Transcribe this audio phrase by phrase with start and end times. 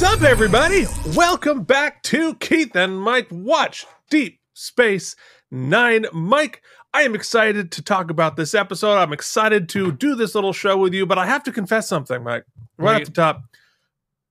[0.00, 0.86] What's up, everybody?
[1.14, 5.14] Welcome back to Keith and Mike Watch Deep Space
[5.50, 6.06] Nine.
[6.10, 6.62] Mike,
[6.94, 8.96] I am excited to talk about this episode.
[8.96, 12.22] I'm excited to do this little show with you, but I have to confess something,
[12.24, 12.44] Mike,
[12.78, 13.00] right Right.
[13.02, 13.42] off the top.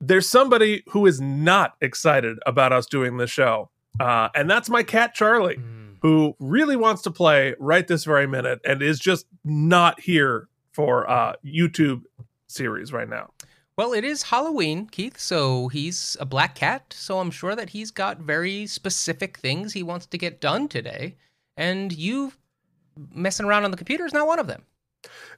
[0.02, 4.81] There's somebody who is not excited about us doing this show, uh, and that's my
[4.81, 5.92] cat, Charlie, Hmm.
[6.02, 11.08] who really wants to play right this very minute and is just not here for
[11.08, 12.02] uh, YouTube
[12.48, 13.30] series right now.
[13.80, 17.92] Well, it is Halloween, Keith, so he's a black cat, so I'm sure that he's
[17.92, 21.16] got very specific things he wants to get done today.
[21.56, 22.34] And you
[23.14, 24.64] messing around on the computer is not one of them.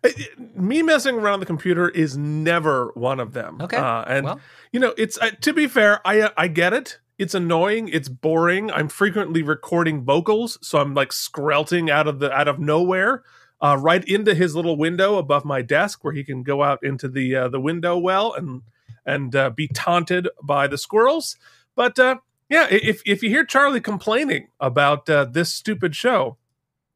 [0.01, 3.61] It- it- me messing around on the computer is never one of them.
[3.61, 3.77] Okay.
[3.77, 4.39] Uh, and well,
[4.71, 6.97] you know, it's uh, to be fair, I uh, I get it.
[7.19, 7.89] It's annoying.
[7.89, 8.71] It's boring.
[8.71, 13.21] I'm frequently recording vocals, so I'm like skrelting out of the out of nowhere,
[13.61, 17.07] uh, right into his little window above my desk, where he can go out into
[17.07, 18.61] the uh, the window well and
[19.05, 21.37] and uh, be taunted by the squirrels.
[21.75, 22.17] But uh,
[22.49, 26.37] yeah, if if you hear Charlie complaining about uh, this stupid show,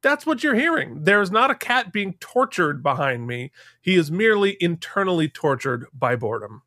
[0.01, 1.03] that's what you're hearing.
[1.03, 3.51] There is not a cat being tortured behind me.
[3.81, 6.63] He is merely internally tortured by boredom.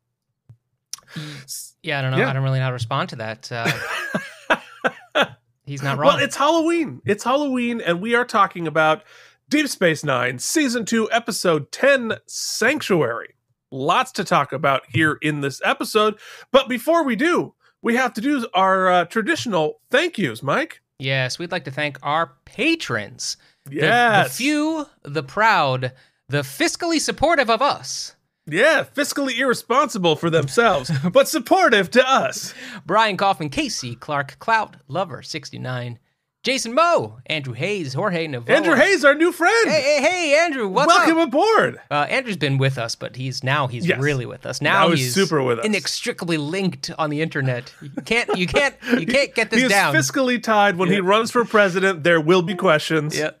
[1.83, 2.17] yeah, I don't know.
[2.17, 2.29] yeah.
[2.29, 3.51] I don't really know how to respond to that.
[3.51, 5.25] Uh,
[5.65, 6.15] he's not wrong.
[6.15, 7.01] Well, it's Halloween.
[7.05, 9.03] It's Halloween, and we are talking about
[9.49, 13.33] Deep Space Nine, Season 2, Episode 10, Sanctuary.
[13.71, 16.19] Lots to talk about here in this episode.
[16.51, 20.81] But before we do, we have to do our uh, traditional thank yous, Mike.
[20.99, 23.37] yes, we'd like to thank our patrons.
[23.65, 24.29] The- Yes.
[24.37, 25.93] The, few, the proud,
[26.27, 28.15] the fiscally supportive of us.
[28.47, 32.53] Yeah, fiscally irresponsible for themselves, but supportive to us.
[32.85, 35.99] Brian Kaufman, Casey, Clark, Clout, Lover, 69,
[36.43, 38.55] Jason Moe, Andrew Hayes, Jorge Navarro.
[38.57, 39.69] Andrew Hayes, our new friend.
[39.69, 41.27] Hey, hey, hey, Andrew, Welcome up?
[41.27, 41.81] aboard.
[41.91, 43.99] Uh, Andrew's been with us, but he's now he's Yes.
[43.99, 44.61] really with us.
[44.61, 45.65] Now, Now he's super with us.
[45.65, 47.73] inextricably linked on the internet.
[47.81, 49.93] You can't, you can't, you can't get He this is down.
[49.93, 50.77] fiscally tied.
[50.77, 53.17] When he runs for president, there will be questions.
[53.17, 53.31] Yeah.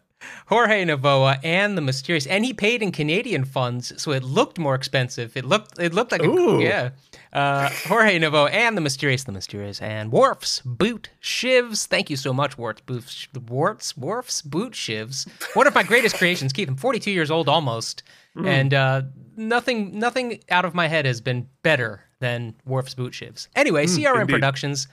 [0.47, 4.75] Jorge Navoa and the mysterious, and he paid in Canadian funds, so it looked more
[4.75, 5.35] expensive.
[5.37, 6.59] It looked, it looked like, Ooh.
[6.59, 6.89] a, yeah.
[7.31, 11.85] Uh, Jorge Navoa and the mysterious, the mysterious, and Worfs, Boot, Shivs.
[11.85, 15.27] Thank you so much, Warts, Boots, Warts, Worfs, Boot, Shivs.
[15.55, 16.67] One of my greatest creations, Keith.
[16.67, 18.03] I'm 42 years old almost,
[18.37, 18.47] Mm.
[18.47, 19.01] and uh,
[19.37, 23.47] nothing, nothing out of my head has been better than Worfs, Boot, Shivs.
[23.55, 24.33] Anyway, CRM Mm, indeed.
[24.33, 24.87] Productions.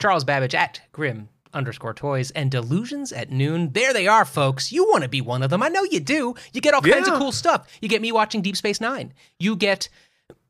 [0.00, 3.72] Charles Babbage at Grim underscore toys and delusions at noon.
[3.72, 4.72] There they are, folks.
[4.72, 5.62] You want to be one of them.
[5.62, 6.34] I know you do.
[6.52, 7.14] You get all kinds Yeah.
[7.14, 7.66] of cool stuff.
[7.80, 9.12] You get me watching Deep Space Nine.
[9.38, 9.88] You get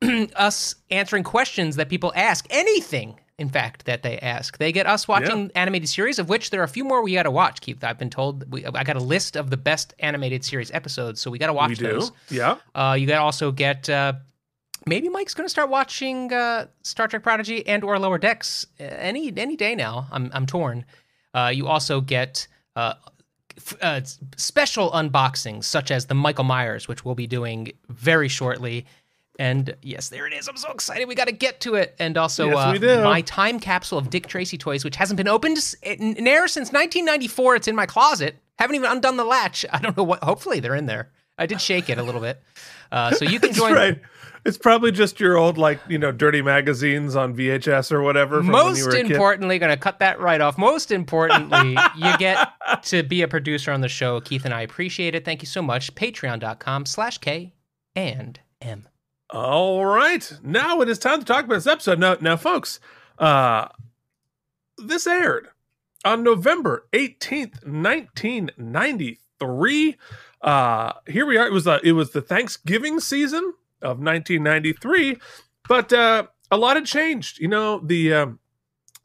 [0.36, 2.46] us answering questions that people ask.
[2.50, 4.58] Anything, in fact, that they ask.
[4.58, 7.22] They get us watching animated series, of which there are a few more we got
[7.24, 7.60] to watch.
[7.60, 8.50] Keith, I've been told.
[8.52, 11.52] We, I got a list of the best animated series episodes, so we got to
[11.52, 11.84] watch we do.
[11.84, 12.12] those.
[12.30, 12.56] Yeah.
[12.74, 13.88] Uh, you got also get.
[13.88, 14.14] Uh,
[14.86, 18.84] maybe Mike's going to start watching uh, Star Trek Prodigy and or Lower Decks uh,
[18.84, 20.06] any any day now.
[20.10, 20.84] I'm I'm torn.
[21.34, 22.94] Uh, you also get uh,
[23.56, 24.00] f- uh,
[24.36, 28.84] special unboxings such as the Michael Myers, which we'll be doing very shortly.
[29.38, 30.46] And yes, there it is.
[30.46, 31.08] I'm so excited.
[31.08, 31.94] We got to get to it.
[31.98, 35.56] And also, Yes, uh, my time capsule of Dick Tracy toys, which hasn't been opened
[35.82, 37.56] in, in air since 1994.
[37.56, 38.36] It's in my closet.
[38.58, 39.64] Haven't even undone the latch.
[39.72, 40.22] I don't know what.
[40.22, 41.08] Hopefully, they're in there.
[41.38, 42.42] I did shake it a little bit.
[42.92, 43.72] Uh, so you can That's join.
[43.72, 44.00] right.
[44.44, 48.38] It's probably just your old, like, you know, dirty magazines on VHS or whatever.
[48.38, 50.58] From when you Most importantly, going to cut that right off.
[50.58, 52.48] Most importantly, you get
[52.84, 54.20] to be a producer on the show.
[54.20, 55.24] Keith and I appreciate it.
[55.24, 55.94] Thank you so much.
[55.94, 57.52] Patreon.com slash K
[57.94, 58.88] and M.
[59.30, 60.32] All right.
[60.42, 62.00] Now it is time to talk about this episode.
[62.00, 62.80] Now, now, folks,
[63.18, 63.68] uh,
[64.76, 65.50] this aired
[66.04, 69.96] on November 18th, 1993.
[70.42, 71.46] Uh, here we are.
[71.46, 75.16] It was uh, it was the Thanksgiving season of 1993,
[75.68, 77.38] but uh, a lot had changed.
[77.38, 78.38] You know, the um,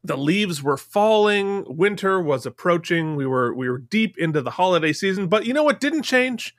[0.04, 3.16] the leaves were falling, winter was approaching.
[3.16, 6.54] We were we were deep into the holiday season, but you know what didn't change?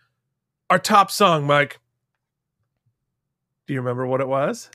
[0.69, 1.79] Our top song, Mike.
[3.67, 4.69] Do you remember what it was?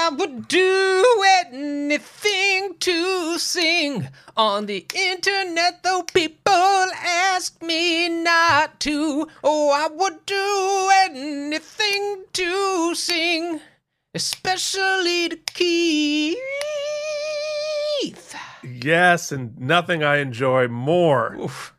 [0.00, 9.26] I would do anything to sing on the internet, though people ask me not to.
[9.42, 13.60] Oh, I would do anything to sing,
[14.14, 16.36] especially to Keith.
[18.62, 21.36] Yes, and nothing I enjoy more.
[21.40, 21.74] Oof.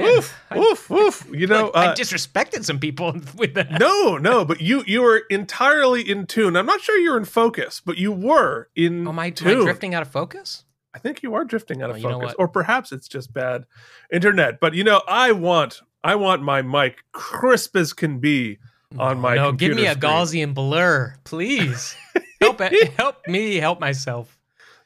[0.00, 1.26] Oof, oof, oof.
[1.32, 3.78] You know, I uh, disrespected some people with that.
[3.78, 6.56] no, no, but you you were entirely in tune.
[6.56, 9.54] I'm not sure you're in focus, but you were in Oh, am I, am I
[9.64, 10.64] drifting out of focus?
[10.94, 13.66] I think you are drifting out of Oh, know focus, or perhaps it's just bad
[14.12, 14.60] internet.
[14.60, 18.58] But you know, I want I want my mic crisp as can be
[18.98, 20.12] on my no, give me a screen.
[20.12, 21.96] Gaussian blur, please.
[22.40, 24.38] help help me help myself.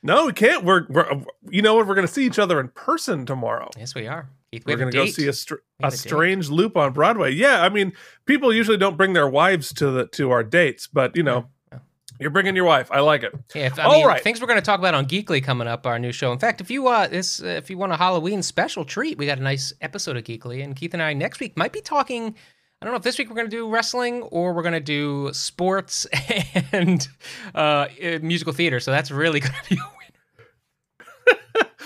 [0.03, 0.65] No, we can't.
[0.65, 1.87] We're, we're you know what?
[1.87, 3.69] We're going to see each other in person tomorrow.
[3.77, 4.29] Yes, we are.
[4.53, 7.33] Keith, we We're going to go see a, str- a strange loop on Broadway.
[7.33, 7.93] Yeah, I mean,
[8.25, 11.79] people usually don't bring their wives to the to our dates, but you know, Yeah.
[12.19, 12.91] you're bringing your wife.
[12.91, 13.35] I like it.
[13.55, 14.23] Yeah, if, I All mean, right.
[14.23, 16.33] things we're going to talk about on Geekly coming up, our new show.
[16.33, 19.27] In fact, if you uh, this uh, if you want a Halloween special treat, we
[19.27, 22.35] got a nice episode of Geekly, and Keith and I next week might be talking.
[22.81, 24.79] I don't know if this week we're going to do wrestling or we're going to
[24.81, 26.07] do sports
[26.73, 27.07] and
[27.53, 27.89] uh,
[28.23, 28.79] musical theater.
[28.79, 29.81] So that's really going to be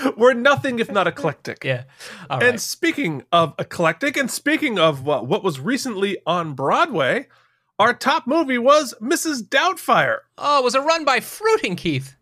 [0.16, 1.64] We're nothing if not eclectic.
[1.64, 1.84] Yeah.
[2.30, 2.48] All right.
[2.48, 7.28] And speaking of eclectic, and speaking of uh, what was recently on Broadway,
[7.78, 9.42] our top movie was Mrs.
[9.42, 10.18] Doubtfire.
[10.38, 12.16] oh, it was a run by Fruiting, Keith.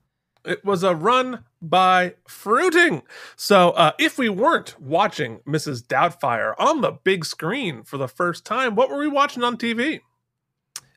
[0.44, 3.02] It was a run by Fruiting.
[3.36, 5.82] So, uh, if we weren't watching Mrs.
[5.82, 10.00] Doubtfire on the big screen for the first time, what were we watching on TV?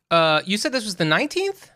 [0.10, 1.70] Uh, you said this was the 19th?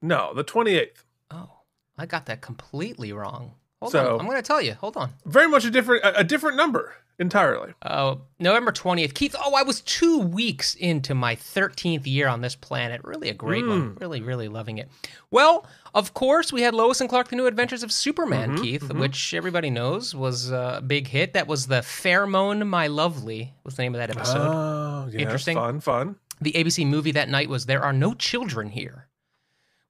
[0.00, 1.04] No, the 28th.
[1.30, 1.50] Oh,
[1.98, 3.56] I got that completely wrong.
[3.82, 4.20] Hold So- on.
[4.20, 4.74] I'm going to tell you.
[4.74, 5.10] Hold on.
[5.26, 7.74] Very much a different, a, a different number entirely.
[7.82, 9.14] Uh, November 20th.
[9.14, 13.00] Keith, oh, I was two weeks into my 13th year on this planet.
[13.04, 13.96] Really a great one.
[14.00, 14.88] Really, really loving it.
[15.30, 18.82] Well, of course, we had Lois and Clark, The New Adventures of Superman, Mhm, Keith,
[18.84, 18.98] mhm.
[18.98, 21.34] which everybody knows was a big hit.
[21.34, 24.40] That was the Pheromone My Lovely, was the name of that episode.
[24.48, 25.54] Oh, yes, Interesting.
[25.56, 26.16] Fun, fun.
[26.40, 29.06] the ABC movie that night was There Are No Children Here.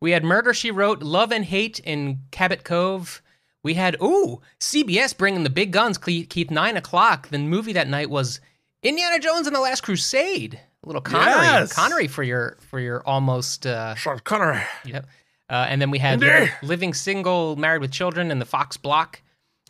[0.00, 3.21] We had Murder, She Wrote, Love and Hate in Cabot Cove.
[3.64, 7.28] We had, ooh, CBS bringing the big guns, Keith, 9 o'clock.
[7.28, 8.40] The movie that night was
[8.82, 10.58] Indiana Jones and the Last Crusade.
[10.82, 11.46] A little Connery.
[11.46, 11.72] Yes.
[11.72, 14.62] Connery for your for your almost, uh, Sean Connery.
[14.84, 15.06] yep.
[15.48, 16.52] Uh, and then we had Indeed.
[16.62, 19.22] Living Single, Married with Children, and the Fox Block.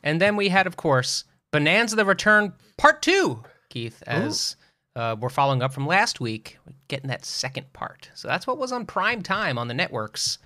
[0.02, 4.56] And then we had, of course, Bonanza the Return Part 2, Keith, as
[4.96, 6.58] uh, we're following up from last week,
[6.88, 8.10] getting that second part.
[8.14, 10.38] So that's what was on prime time on the networks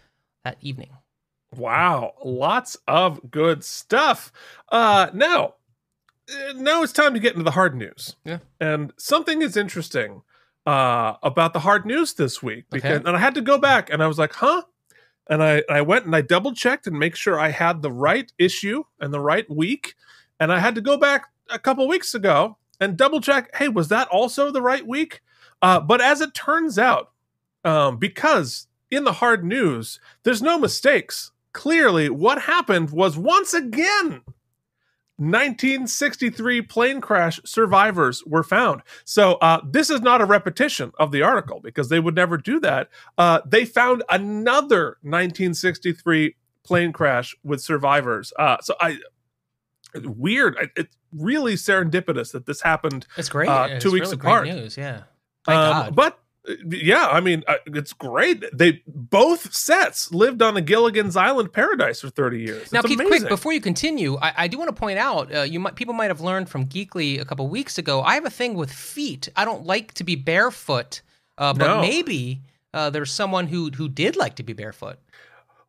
[0.44, 0.90] that evening.
[1.56, 4.32] Wow, lots of good stuff.
[4.70, 5.54] Uh now,
[6.56, 8.16] now it's time to get into the hard news.
[8.24, 8.38] Yeah.
[8.60, 10.22] And something is interesting
[10.66, 13.08] uh about the hard news this week because Okay.
[13.08, 14.62] and I had to go back and I was like, "Huh?"
[15.28, 18.32] And I I went and I double checked and make sure I had the right
[18.38, 19.94] issue and the right week.
[20.40, 23.88] And I had to go back a couple weeks ago and double check, "Hey, was
[23.88, 25.22] that also the right week?"
[25.62, 27.12] Uh but as it turns out,
[27.64, 31.30] um because in the hard news, there's no mistakes.
[31.56, 34.20] Clearly, what happened was once again
[35.16, 38.82] 1963 plane crash survivors were found.
[39.06, 42.60] So, uh, this is not a repetition of the article because they would never do
[42.60, 42.90] that.
[43.16, 48.34] Uh, they found another 1963 plane crash with survivors.
[48.38, 48.98] Uh, so, I
[49.94, 50.58] weird.
[50.60, 53.48] I- It's really serendipitous that this happened It's great.
[53.48, 54.42] Uh, It's two weeks really apart.
[54.44, 55.04] Great news, yeah.
[55.46, 55.96] Thank um, God.
[55.96, 56.18] But
[56.68, 58.44] yeah, I mean, uh, it's great.
[58.52, 62.72] They both sets lived on a Gilligan's Island paradise for thirty years.
[62.72, 63.20] Now, Keith, amazing.
[63.20, 65.94] quick before you continue, I, I do want to point out uh, you might people
[65.94, 68.02] might have learned from Geekly a couple weeks ago.
[68.02, 69.28] I have a thing with feet.
[69.36, 71.02] I don't like to be barefoot,
[71.38, 71.80] uh, but No.
[71.80, 72.42] maybe
[72.74, 74.98] uh, there's someone who who did like to be barefoot.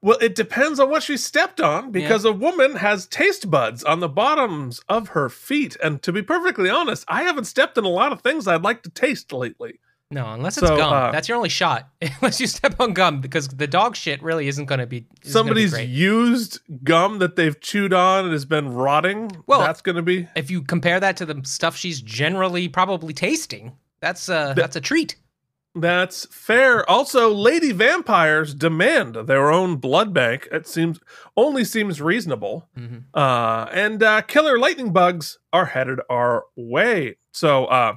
[0.02, 4.00] well, it depends on what she stepped on because a woman has taste buds on
[4.00, 7.90] the bottoms of her feet, and to be perfectly honest, I haven't stepped in a
[7.90, 9.80] lot of things I'd like to taste lately.
[10.10, 10.94] No, unless it's So, gum.
[10.94, 11.90] uh, That's your only shot.
[12.02, 15.02] unless you step on gum, because the dog shit really isn't going to be.
[15.02, 15.90] be Somebody's great.
[15.90, 19.32] used gum that they've chewed on and has been rotting.
[19.48, 23.14] Well- that's going to be If you compare that to the stuff she's generally probably
[23.14, 25.18] tasting, that's uh, that's a treat.
[25.76, 26.90] That's fair.
[26.90, 30.48] Also, lady vampires demand their own blood bank.
[30.52, 31.00] It seems
[31.36, 32.68] only seems reasonable.
[32.76, 33.04] Mhm.
[33.14, 37.18] Uh, and uh, killer lightning bugs are headed our way.
[37.32, 37.94] So, uh,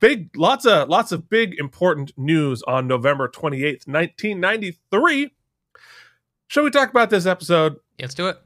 [0.00, 5.32] big, lots of lots of big important news on November twenty eighth, nineteen ninety three.
[6.48, 7.76] Shall we talk about this episode?
[8.00, 8.38] Let's do it.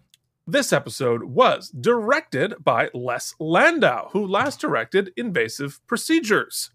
[0.47, 6.71] This episode was directed by Les Landau, who last directed Invasive Procedures.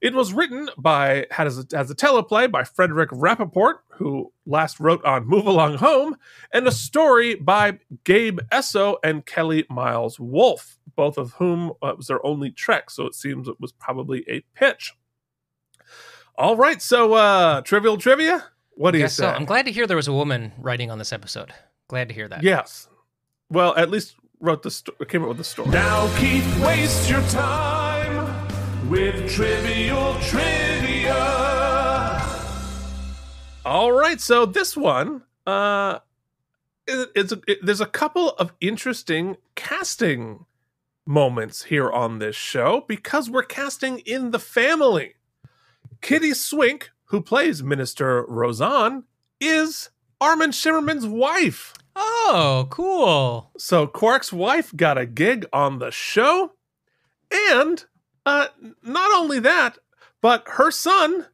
[0.00, 4.80] It was written by, had as a, as a teleplay by Frederick Rappaport, who last
[4.80, 6.16] wrote on Move Along Home,
[6.52, 12.08] and a story by Gabe Essoe and Kelly Miles Wolf, both of whom uh, was
[12.08, 14.94] their only trek, so it seems it was probably a pitch.
[16.36, 18.44] All right, so uh, trivial trivia.
[18.76, 19.22] What do you say?
[19.22, 19.28] so.
[19.28, 21.52] I'm glad to hear there was a woman writing on this episode.
[21.88, 22.42] Glad to hear that.
[22.42, 22.88] Yes.
[23.50, 25.70] Well, at least wrote the sto- came up with the story.
[25.70, 30.63] Now, Keith, waste your time with trivial trivia.
[33.64, 36.00] All right, so this one, uh,
[36.86, 40.44] it, it's a, it- there's a couple of interesting casting
[41.06, 45.14] moments here on this show because we're casting in the family.
[46.02, 49.04] Kitty Swink, who plays Minister Rozahn,
[49.40, 49.88] is
[50.20, 51.72] Armin Shimerman's wife.
[51.96, 53.50] Oh, cool.
[53.56, 56.52] So Quark's wife got a gig on the show,
[57.32, 57.82] and
[58.26, 58.48] uh,
[58.82, 59.78] not only that,
[60.20, 61.26] but her son,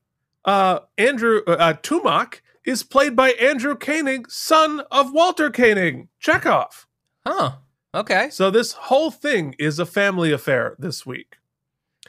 [0.44, 6.86] uh, Andrew uh, Tumak, is played by Andrew Koenig, son of Walter Koenig, Chekhov.
[7.26, 7.52] Huh.
[7.94, 8.30] Okay.
[8.30, 11.36] So this whole thing is a family affair this week.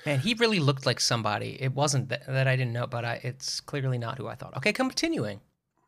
[0.05, 1.57] Man, he really looked like somebody.
[1.61, 4.55] It wasn't that, that I didn't know, but I, it's clearly not who I thought.
[4.57, 5.41] Okay, continuing.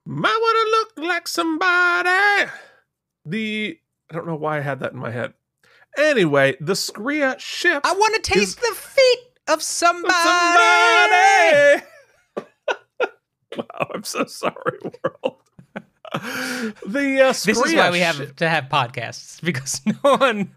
[0.05, 2.50] Might want to look like somebody.
[3.25, 3.79] The
[4.12, 5.33] I don't know why I had that in my head.
[5.97, 7.81] Anyway, the Skrreea ship.
[7.85, 10.13] I want to taste the feet of somebody.
[10.13, 11.85] somebody.
[13.57, 15.38] wow, I'm so sorry, world.
[16.86, 20.51] the uh, This is why we have to have podcasts because no one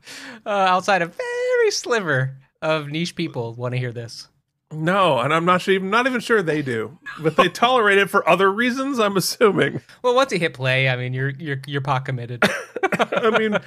[0.44, 4.28] uh, outside a very sliver of niche people want to hear this.
[4.72, 8.10] No, and I'm not sure, even not even sure they do, but they tolerate it
[8.10, 8.98] for other reasons.
[8.98, 9.80] I'm assuming.
[10.02, 12.42] Well, once you hit play, I mean, you're you're you're pot committed.
[12.92, 13.60] I mean, uh,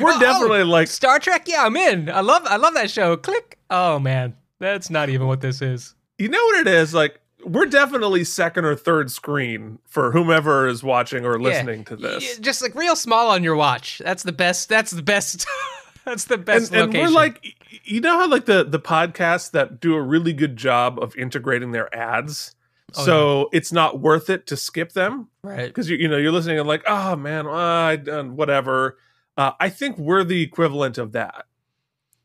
[0.00, 1.46] we're Oh, definitely like Star Trek.
[1.46, 2.08] Yeah, I'm in.
[2.08, 3.18] I love I love that show.
[3.18, 3.58] Click.
[3.68, 5.94] Oh man, that's not even what this is.
[6.18, 7.20] you know what it is like.
[7.44, 12.38] We're definitely second or third screen for whomever is watching or listening to Yeah, this.
[12.38, 14.00] just like real small on your watch.
[14.04, 14.68] That's the best.
[14.68, 15.46] That's the best.
[16.04, 19.80] that's the best and, and we're like you know how like the the podcasts that
[19.80, 22.54] do a really good job of integrating their ads
[22.96, 25.66] Oh, so it's not worth it to skip them right.
[25.66, 28.98] because you, you know you're listening and like oh man uh, I done whatever
[29.38, 31.46] uh, i think we're the equivalent of that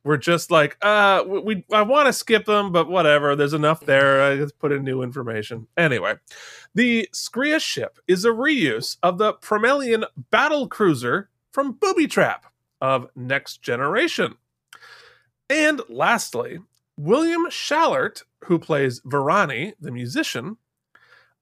[0.04, 3.82] we're just like uh we, we i want to skip them but whatever there's enough
[3.82, 6.16] there i just put in new information anyway
[6.74, 12.46] the skrreea ship is a reuse of the Promelian battle cruiser from booby trap
[12.82, 14.36] of next generation
[15.50, 16.60] and lastly
[16.98, 20.58] william schallert who plays Varani, the musician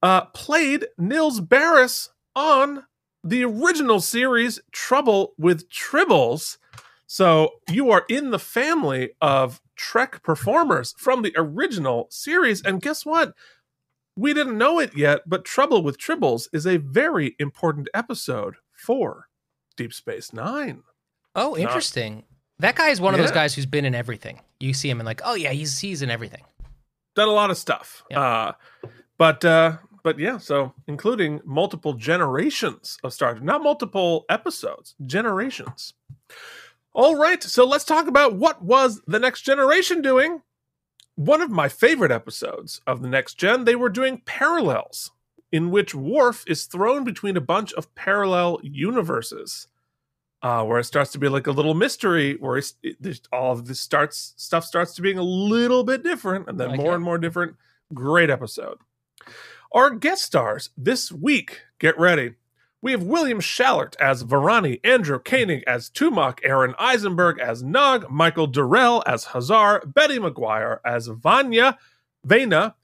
[0.02, 2.84] uh, played Nils Barris on
[3.24, 6.58] the original series Trouble with Tribbles.
[7.10, 12.62] So you are in the family of Trek performers from the original series.
[12.62, 13.32] And guess what?
[14.14, 19.28] We didn't know it yet, but Trouble with Tribbles is a very important episode for
[19.74, 20.82] Deep Space Nine.
[21.34, 22.24] Oh, interesting.
[22.58, 24.40] That guy is one of those guys who's been in everything.
[24.60, 26.44] You see him and like, oh yeah, he's he's in everything.
[27.16, 28.04] Done a lot of stuff.
[28.10, 28.20] Yeah.
[28.20, 28.52] Uh,
[29.16, 35.94] but uh, but yeah, so including multiple generations of Star Trek, not multiple episodes, generations.
[36.98, 40.42] All right, so let's talk about what was the next generation doing.
[41.14, 45.12] One of my favorite episodes of the next gen, they were doing parallels,
[45.52, 49.68] in which Worf is thrown between a bunch of parallel universes.
[50.42, 53.68] Uh, where it starts to be like a little mystery, where it, there's all of
[53.68, 56.96] this starts stuff starts to being a little bit different, and then Like more it.
[56.96, 57.54] and more different.
[57.94, 58.78] Great episode.
[59.70, 62.34] Our guest stars this week, get ready.
[62.80, 68.46] We have William Schallert as Varani, Andrew Koenig as Tumak, Aron Eisenberg as Nog, Michael
[68.46, 71.76] Durrell as Hazar, Betty McGuire as Vanya,
[72.24, 72.76] Vena,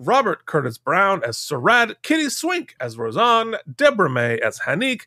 [0.00, 5.02] Robert Curtis Brown as Sarad, Kitty Swink as Rozahn, Deborah May as Haneek,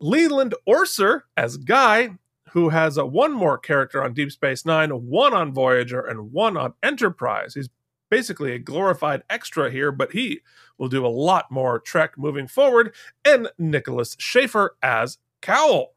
[0.00, 2.10] Leland Orser as Guy,
[2.52, 6.56] who has a one more character on Deep Space Nine, one on Voyager, and one
[6.56, 7.52] on Enterprise.
[7.52, 7.68] He's
[8.10, 10.40] basically a glorified extra here, but he
[10.78, 12.94] will do a lot more Trek moving forward.
[13.24, 15.94] And Nicholas Shaffer as Cowl.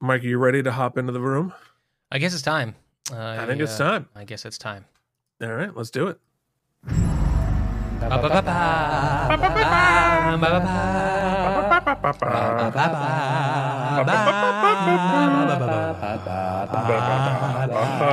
[0.00, 1.52] Mike, are you ready to hop into the room?
[2.10, 2.74] I guess it's time.
[3.10, 4.08] Uh, I think it's uh, time.
[4.14, 4.84] I guess it's time.
[5.42, 6.18] All right, let's do it.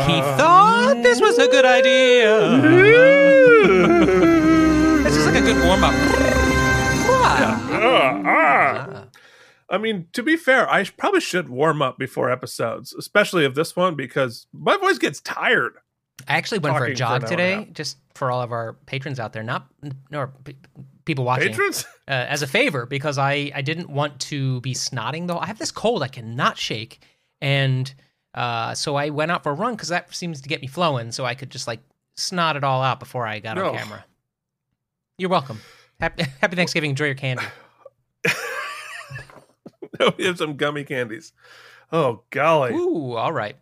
[0.08, 0.22] He
[0.94, 2.40] thought this was a good idea.
[3.44, 3.94] Mm-hmm.
[5.04, 5.94] This is like a good warm up.
[7.26, 9.08] Ah, ah.
[9.70, 13.76] I mean, to be fair, I probably should warm up before episodes, especially of this
[13.76, 15.74] one, because my voice gets tired.
[16.28, 18.42] I actually went for a for jog an hour and a today, just for all
[18.42, 19.68] of our patrons out there, not
[20.12, 20.56] nor p-
[21.06, 21.86] people watching, Patrons?
[22.08, 25.40] uh, as a favor because I I didn't want to be snotting though.
[25.40, 27.04] I have this cold I cannot shake,
[27.42, 27.92] and
[28.34, 31.12] uh, so I went out for a run because that seems to get me flowing,
[31.12, 31.80] so I could just like
[32.16, 33.70] snot it all out before I got No.
[33.72, 34.06] on camera.
[35.18, 35.60] You're welcome.
[36.00, 36.90] Happy, happy Thanksgiving.
[36.92, 37.44] Enjoy your candy.
[40.18, 41.34] we have some gummy candies.
[41.92, 42.74] Oh, golly.
[42.74, 43.56] Ooh, all right.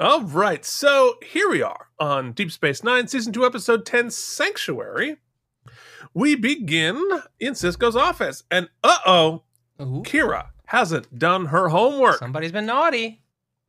[0.00, 0.64] All right.
[0.64, 5.16] So here we are on Deep Space Nine, Season 2, Episode 10 Sanctuary.
[6.14, 6.96] We begin
[7.40, 9.42] in Sisko's office, and uh oh,
[9.80, 12.18] Kira hasn't done her homework.
[12.18, 13.20] somebody's been naughty.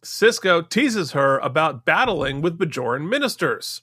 [0.06, 3.82] Sisko teases her about battling with Bajoran ministers.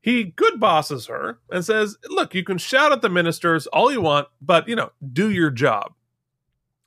[0.00, 4.00] He good bosses her and says, "Look, you can shout at the ministers all you
[4.00, 5.94] want, but you know, do your job."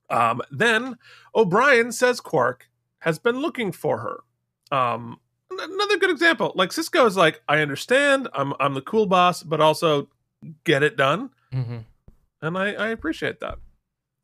[0.10, 0.98] Um, then
[1.36, 4.76] O'Brien says Quark has been looking for her.
[4.76, 5.20] Um,
[5.52, 9.60] another good example, like Sisko is like, "I understand, I'm I'm the cool boss, but
[9.62, 10.10] also
[10.64, 11.80] get it done," hmm
[12.42, 13.58] and I, I appreciate that.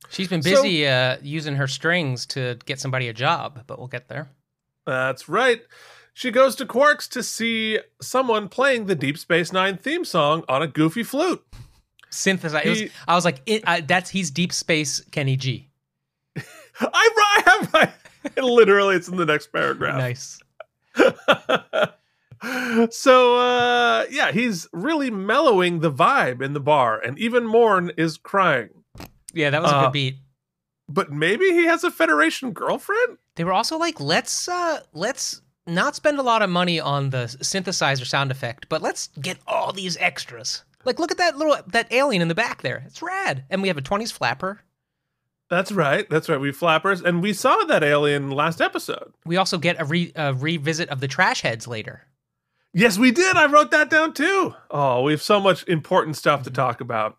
[0.09, 3.87] She's been So- busy uh, using her strings to get somebody a job, but we'll
[3.87, 4.29] get there.
[4.85, 5.61] That's right.
[6.13, 10.61] She goes to Quark's to see someone playing the Deep Space Nine theme song on
[10.61, 11.43] a goofy flute.
[12.09, 12.65] Synthesize.
[12.65, 15.69] it was- I was like, it, uh, that's he's Deep Space Kenny G.
[16.35, 16.43] I,
[16.81, 17.91] I have my
[18.41, 19.97] literally it's in the next paragraph.
[19.97, 20.39] Nice.
[22.91, 28.17] so uh yeah, he's really mellowing the vibe in the bar, and even Morn is
[28.17, 28.69] crying.
[29.33, 30.15] Yeah, that was a Uh, good beat.
[30.89, 33.17] But maybe he has a Federation girlfriend?
[33.35, 37.25] They were also like, let's uh let's not spend a lot of money on the
[37.41, 40.63] synthesizer sound effect, but let's get all these extras.
[40.85, 42.83] Like, look at that little that alien in the back there.
[42.85, 43.45] It's rad.
[43.49, 44.61] And we have a twenties flapper.
[45.49, 46.09] That's right.
[46.09, 46.39] That's right.
[46.39, 49.13] We flappers, and we saw that alien last episode.
[49.25, 52.07] We also get a, re- a revisit of the trash heads later.
[52.73, 53.35] Yes, we did.
[53.35, 54.55] I wrote that down too.
[54.71, 57.17] Oh, we have so much important stuff to talk about.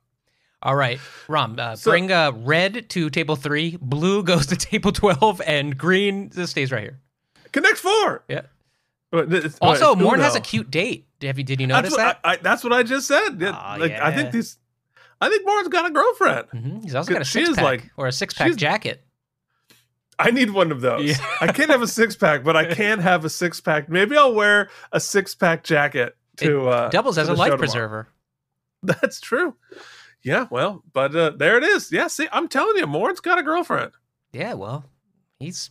[0.64, 4.92] All right, Rom, uh, So- bring uh, red to table three, blue goes to table
[4.92, 6.98] twelve, and green just stays right here.
[7.52, 8.24] Connect four.
[8.28, 8.42] Yeah.
[9.12, 11.06] It's- Also, it's Morn has a cute date.
[11.22, 11.44] Have you?
[11.44, 12.20] Did you That's notice what, that?
[12.24, 13.40] I, I, that's what I just said.
[13.40, 14.58] Yeah, Aw, like I think these,
[15.20, 16.48] I think Morn's got a girlfriend.
[16.50, 19.02] hmm He's also got a She is six pack like- or a six pack jacket.
[20.18, 21.04] I need one of those.
[21.04, 21.16] Yeah.
[21.40, 23.88] I can't have a six pack, but I can have a six pack.
[23.88, 27.58] Maybe I'll wear a six pack jacket to uh, Doubles as a life tomorrow.
[27.58, 28.08] preserver.
[28.82, 29.54] That's true.
[30.24, 31.92] Yeah, well, but uh, there it is.
[31.92, 33.92] Yeah, see, I'm telling you, Morn's got a girlfriend.
[34.32, 34.86] Yeah, well,
[35.38, 35.70] he's.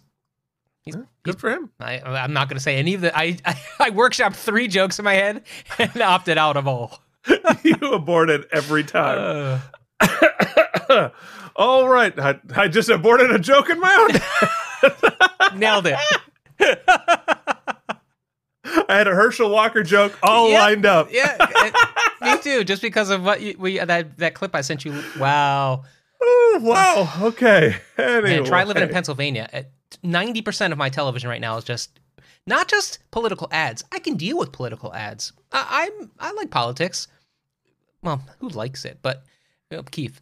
[0.84, 1.72] He's, Yeah, Good for him.
[1.80, 3.18] I, I'm not going to say any of the.
[3.18, 5.44] I, I I workshopped three jokes in my head
[5.80, 7.00] and opted out of all.
[7.64, 9.62] you aborted every time.
[10.00, 11.10] Uh,
[11.56, 13.96] All right, I, I just aborted a joke in my
[15.54, 15.60] own.
[15.60, 15.98] nailed it.
[18.90, 20.60] I had a Herschel Walker joke all Yep.
[20.62, 21.08] lined up.
[21.12, 21.76] Yeah, it-
[22.22, 22.64] me too.
[22.64, 25.04] Just because of what you, we that that clip I sent you.
[25.20, 25.84] Wow.
[26.22, 27.28] Oh, wow.
[27.28, 27.76] Okay.
[27.98, 28.22] Anyway.
[28.38, 29.66] Man, try living in Pennsylvania.
[30.04, 32.00] Ninety percent of my television right now is just
[32.48, 33.84] not just political ads.
[33.92, 35.34] I can deal with political ads.
[35.52, 37.08] I, I'm I like politics.
[38.02, 39.00] Well, who likes it?
[39.02, 39.24] But
[39.70, 40.20] you know, Keith.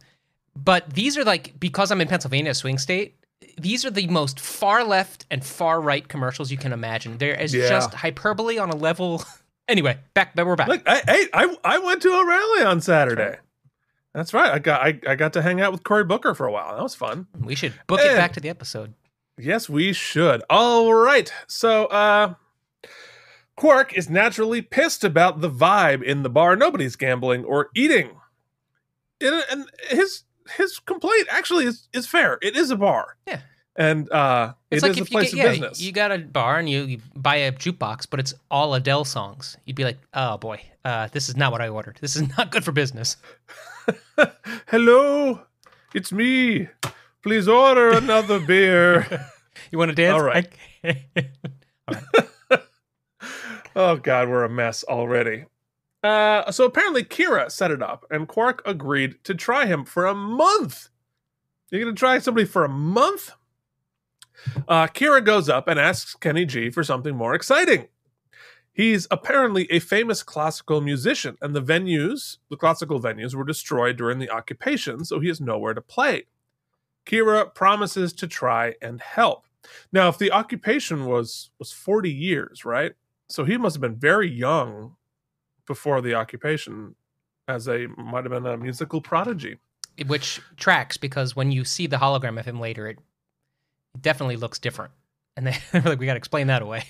[0.56, 3.16] But these are like because I'm in Pennsylvania, a swing state.
[3.58, 7.18] These are the most far left and far right commercials you can imagine.
[7.18, 7.68] There is Yeah.
[7.68, 9.22] just hyperbole on a level.
[9.68, 10.34] anyway, back.
[10.34, 10.68] But we're back.
[10.68, 13.36] Look, I, hey, I I went to a rally on Saturday.
[14.14, 14.52] That's right.
[14.52, 16.76] I got I, I got to hang out with Cory Booker for a while.
[16.76, 17.26] That was fun.
[17.38, 18.94] we should book it back to the episode.
[19.38, 20.42] Yes, we should.
[20.50, 21.32] All right.
[21.46, 22.34] So, uh,
[23.56, 26.56] Quark is naturally pissed about the vibe in the bar.
[26.56, 28.10] Nobody's gambling or eating.
[29.20, 30.24] And, and his
[30.56, 32.38] his complaint actually is, is fair.
[32.42, 33.16] It is a bar.
[33.26, 33.40] Yeah.
[33.76, 35.80] And uh, It's it like is a if you place get of yeah, business.
[35.80, 39.56] you got a bar and you, you buy a jukebox, but it's all Adele songs.
[39.64, 41.96] You'd be like, oh boy, uh, this is not what I ordered.
[42.00, 43.16] This is not good for business.
[44.68, 45.40] Hello,
[45.94, 46.68] it's me.
[47.22, 49.06] Please order another beer.
[49.70, 50.14] You want to dance?
[50.14, 50.52] All right.
[50.84, 51.06] I-
[53.74, 55.46] oh God, we're a mess already.
[56.02, 60.14] Uh, so apparently Kira set it up, and Quark agreed to try him for a
[60.14, 60.88] month.
[61.70, 63.32] You're gonna try somebody for a month?
[64.66, 67.86] Uh, Kira goes up and asks Kenny G for something more exciting.
[68.72, 74.18] He's apparently a famous classical musician, and the venues, the classical venues, were destroyed during
[74.18, 76.24] the occupation, so he has nowhere to play.
[77.06, 79.44] Kira promises to try and help.
[79.92, 82.92] Now, if the occupation was was 40 years, right?
[83.28, 84.96] So he must have been very young
[85.66, 86.94] before the occupation
[87.48, 89.58] as a might have been a musical prodigy.
[90.06, 92.98] which tracks because when you see the hologram of him later, it
[94.00, 94.92] definitely looks different.
[95.36, 96.84] And they- they're like, we got to explain that away.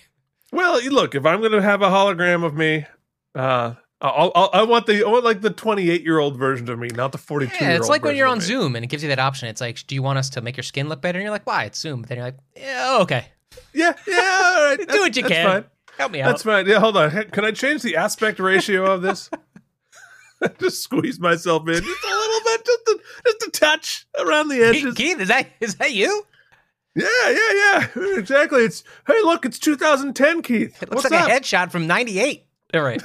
[0.52, 2.86] Well, look, if I'm going to have a hologram of me,
[3.34, 6.76] uh I'll, I'll, I want the I want like the 28 year old version of
[6.78, 8.64] me, not the 42 year Yeah, it's like when you're on version of me.
[8.64, 9.46] Zoom and it gives you that option.
[9.48, 11.18] It's like, do you want us to make your skin look better?
[11.18, 11.64] And you're like, why?
[11.66, 12.02] It's Zoom.
[12.02, 13.26] But then you're like, yeah, okay.
[13.72, 14.88] Yeah, yeah, all right.
[14.88, 15.46] Do what you can.
[15.62, 15.64] Fine.
[15.98, 16.28] Help me out.
[16.28, 16.66] That's fine.
[16.66, 17.10] Yeah, hold on.
[17.30, 19.30] Can I change the aspect ratio of this?
[20.58, 24.62] just squeeze myself in just a little bit, just a, just a touch around the
[24.62, 24.94] edges.
[24.94, 26.26] Keith, Keith, is that is that you?
[26.94, 27.52] Yeah, yeah,
[27.94, 28.18] yeah.
[28.18, 28.64] Exactly.
[28.64, 30.82] It's hey, look, it's 2010, Keith.
[30.82, 31.28] It looks What's like up?
[31.28, 32.46] a headshot from '98.
[32.74, 33.02] All right.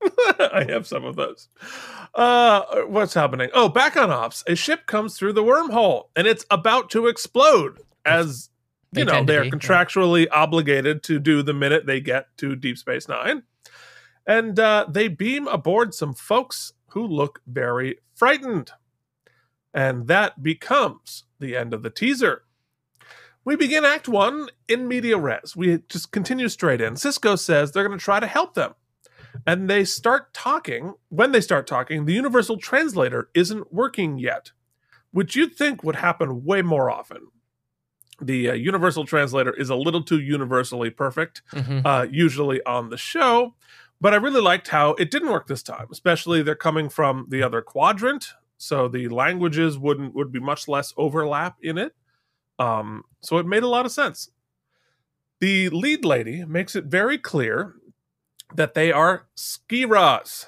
[0.38, 1.48] I have some of those.
[2.14, 3.50] Uh, what's happening?
[3.52, 4.44] Oh, back on ops.
[4.46, 7.80] A ship comes through the wormhole and it's about to explode.
[8.04, 8.48] As
[8.92, 9.52] They you know, they are be, yeah.
[9.52, 13.42] contractually obligated to do the minute they get to Deep Space Nine.
[14.26, 18.72] and uh, they beam aboard some folks who look very frightened.
[19.74, 22.42] And that becomes the end of the teaser.
[23.44, 25.54] We begin Act 1 in media res.
[25.56, 26.94] We just continue straight in.
[26.94, 28.74] Sisko says they're going to try to help them.
[29.46, 30.94] And they start talking.
[31.08, 34.52] When they start talking, the universal translator isn't working yet,
[35.12, 37.28] which you'd think would happen way more often.
[38.20, 41.82] The uh, universal translator is a little too universally perfect, Mhm.
[41.84, 43.54] uh, usually on the show.
[44.00, 47.42] But I really liked how it didn't work this time, especially they're coming from the
[47.42, 51.94] other quadrant, so the languages wouldn't would be much less overlap in it.
[52.58, 54.30] Um, so it made a lot of sense.
[55.40, 57.74] The lead lady makes it very clear
[58.54, 60.46] that they are skiras,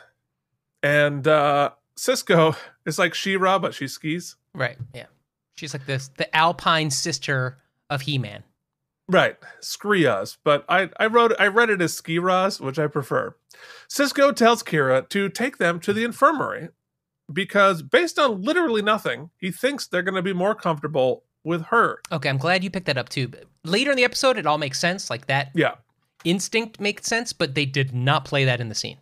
[0.83, 2.57] and uh, Sisko
[2.87, 4.37] is like She-Ra, but she skis.
[4.55, 4.79] Right.
[4.95, 5.07] Yeah.
[5.61, 7.59] She's like this the alpine sister
[7.91, 8.45] of He-Man.
[9.09, 13.35] Right, Skrias, but I, I wrote I read it as Skiras, which I prefer.
[13.91, 16.69] Sisko tells Kira to take them to the infirmary
[17.31, 22.01] because based on literally nothing, he thinks they're going to be more comfortable with her.
[22.11, 23.31] Okay, I'm glad you picked that up too.
[23.65, 25.11] Later in the episode, it all makes sense.
[25.11, 25.75] Like that Yeah.
[26.25, 28.97] instinct makes sense, but they did not play that in the scene.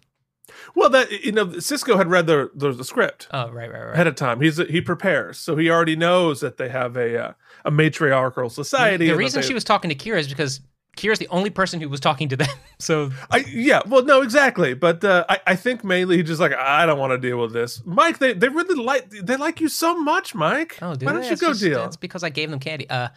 [0.75, 3.95] Well, that you know, Sisko had read the the, the script Oh, right, right, right.
[3.95, 4.41] ahead of time.
[4.41, 7.33] He's he prepares, so he already knows that they have a uh,
[7.65, 9.07] a matriarchal society.
[9.07, 10.61] the that reason they- she was talking to Kira is because
[10.97, 12.49] Kira's the only person who was talking to them.
[12.81, 14.73] So I, yeah, well, no, exactly.
[14.73, 17.53] But uh, I, I think mainly he's just like, I don't want to deal with
[17.53, 17.83] this.
[17.85, 20.79] Mike, they, they really like they like you so much, Mike.
[20.81, 21.85] Oh, dude, Why don't you it's go just- deal?
[21.87, 22.89] It's because I gave them candy.
[22.89, 23.09] Uh,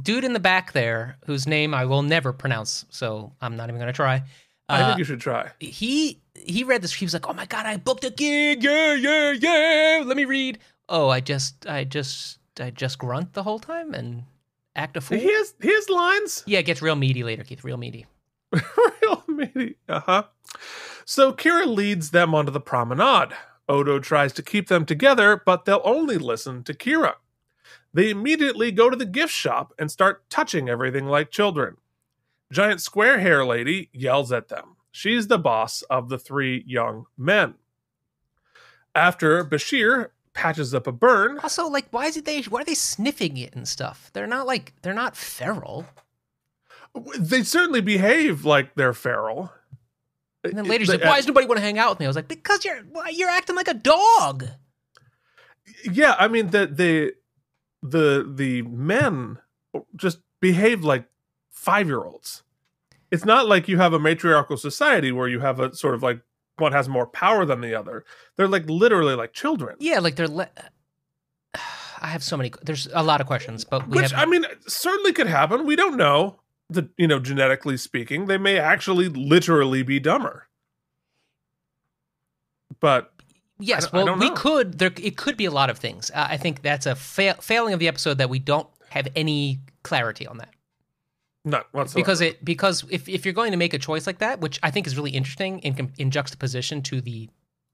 [0.00, 3.80] dude in the back there, whose name I will never pronounce, so I'm not even
[3.80, 4.22] gonna try.
[4.68, 5.50] I Uh, think you should try.
[5.58, 6.92] he he read this.
[6.94, 8.62] He was like, "Oh my god, I booked a gig!
[8.62, 10.02] Yeah, yeah, yeah!
[10.04, 14.24] Let me read." Oh, I just, I just, I just grunt the whole time and
[14.76, 15.18] act a fool.
[15.18, 16.42] He has he has lines.
[16.46, 17.64] Yeah, it gets real meaty later, Keith.
[17.64, 18.06] Real meaty.
[19.02, 19.76] Real meaty.
[19.88, 20.22] Uh huh.
[21.04, 23.34] So Kira leads them onto the promenade.
[23.68, 27.14] Odo tries to keep them together, but they'll only listen to Kira.
[27.92, 31.76] They immediately go to the gift shop and start touching everything like children.
[32.52, 34.73] Giant square hair lady yells at them.
[34.96, 37.54] She's the boss of the three young men.
[38.94, 42.42] After Bashir patches up a burn, Also, like, why is it they?
[42.42, 44.10] Why are they sniffing it and stuff?
[44.12, 45.84] They're not like they're not feral.
[47.18, 49.52] they certainly behave like they're feral.
[50.44, 52.08] And then later she's like, "Why does nobody want to hang out with me?" I
[52.08, 54.46] was like, "Because you're you're acting like a dog."
[55.90, 57.14] yeah i mean the the
[57.82, 59.38] the the men
[59.96, 61.06] just behave like
[61.50, 62.43] five year olds
[63.14, 66.20] it's not like you have a matriarchal society where you have a sort of like
[66.56, 68.04] one has more power than the other
[68.36, 70.28] they're like literally like children Yeah, like they're.
[70.28, 70.50] Le-
[72.00, 72.52] I have so many.
[72.62, 74.20] There's a lot of questions, but we which have.
[74.20, 78.58] i mean certainly could happen we don't know the you know genetically speaking they may
[78.58, 80.48] actually literally be dumber
[82.80, 83.10] but
[83.60, 84.78] Yes, I don't- I well, we could.
[84.80, 86.10] There, it could be a lot of things.
[86.12, 89.60] Uh, I think that's a fail, failing of the episode that we don't have any
[89.84, 90.53] clarity on that
[91.44, 94.40] not whatsoever because it because if, if you're going to make a choice like that,
[94.40, 97.28] which I think is really interesting in in juxtaposition to the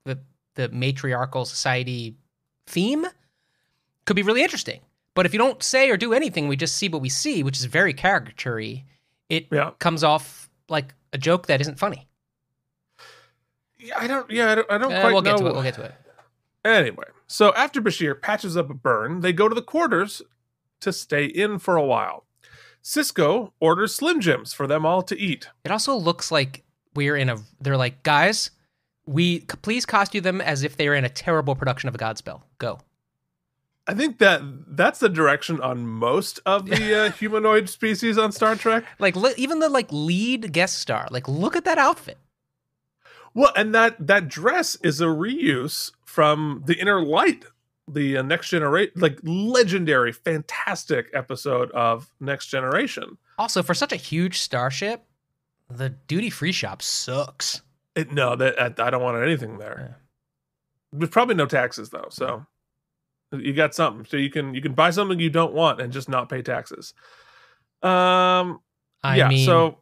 [0.05, 0.19] the
[0.55, 2.15] the matriarchal society
[2.67, 3.05] theme,
[4.05, 4.81] could be really interesting.
[5.13, 7.59] But if you don't say or do anything, we just see what we see, which
[7.59, 8.59] is very caricature
[9.29, 9.71] It Yeah.
[9.79, 12.07] comes off like a joke that isn't funny.
[13.77, 15.53] Yeah, i don't yeah i don't, I don't Uh, quite we'll know get to it.
[15.53, 15.95] We'll get to it.
[16.63, 20.21] Anyway, so after Bashir patches up a burn, they go to the quarters
[20.81, 22.25] to stay in for a while.
[22.83, 25.49] Sisko orders Slim Jims for them all to eat.
[25.63, 26.63] It also looks like
[26.95, 27.37] we're in a.
[27.59, 28.51] They're like, guys,
[29.05, 32.41] we please costume them as if they are in a terrible production of a Godspell.
[32.57, 32.79] Go.
[33.87, 38.55] I think that that's the direction on most of the uh, humanoid species on Star
[38.55, 38.85] Trek.
[38.99, 41.07] Like li- even the like lead guest star.
[41.11, 42.17] Like look at that outfit.
[43.33, 47.45] Well, and that that dress is a reuse from the Inner Light,
[47.93, 53.17] the uh, Next Generation, like legendary, fantastic episode of Next Generation.
[53.37, 55.03] Also, for such a huge starship,
[55.69, 57.61] the duty free shop sucks.
[57.95, 59.97] It, no, that I, I don't want anything there.
[60.93, 62.45] There's probably no taxes though, so
[63.31, 64.05] you got something.
[64.05, 66.93] So you can you can buy something you don't want and just not pay taxes.
[67.81, 68.59] Um,
[69.03, 69.29] I yeah.
[69.29, 69.79] mean, so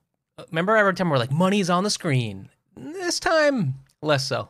[0.49, 2.49] remember every time we're like, money's on the screen.
[2.75, 4.49] This time, less so.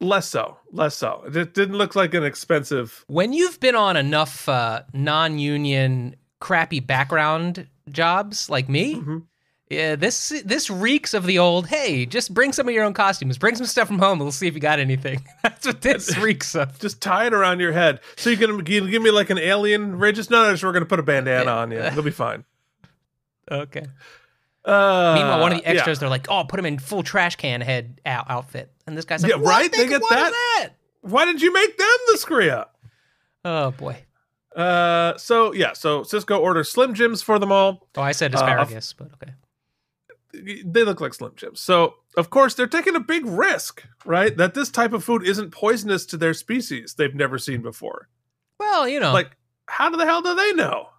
[0.00, 1.22] Less so, less so.
[1.26, 3.04] It didn't look like an expensive.
[3.06, 9.22] When you've been on enough uh, non union, crappy background jobs like me, Mhm.
[9.68, 11.68] Yeah, this this reeks of the old.
[11.68, 13.38] Hey, just bring some of your own costumes.
[13.38, 14.18] Bring some stuff from home.
[14.18, 15.22] We'll see if you got anything.
[15.44, 16.76] That's what this reeks of.
[16.80, 18.00] Just tie it around your head.
[18.16, 20.28] So you can, you can give me like an alien Regis.
[20.28, 21.78] No, no, just we're gonna put a bandana on you.
[21.78, 22.44] It'll be fine.
[23.52, 23.84] Okay.
[24.70, 25.70] Uh, Meanwhile, one of the yeah.
[25.70, 29.04] extras, they're like, "Oh, put him in full trash can head out- outfit," and this
[29.04, 29.70] guy's like, Yeah, right?
[29.72, 30.30] They They, get what is that?
[30.60, 30.68] that?"
[31.02, 32.66] Why did you make them the Skrreea?
[33.44, 34.04] Oh boy.
[34.54, 37.88] Uh, so yeah, so Sisko orders Slim Jims for them all.
[37.96, 39.32] Oh, I said Uh, asparagus, but okay.
[40.64, 41.60] They look like Slim Jims.
[41.60, 44.36] So of course they're taking a big risk, right?
[44.36, 48.08] That this type of food isn't poisonous to their species they've never seen before.
[48.58, 50.90] Well, you know, Like, how the hell do they know?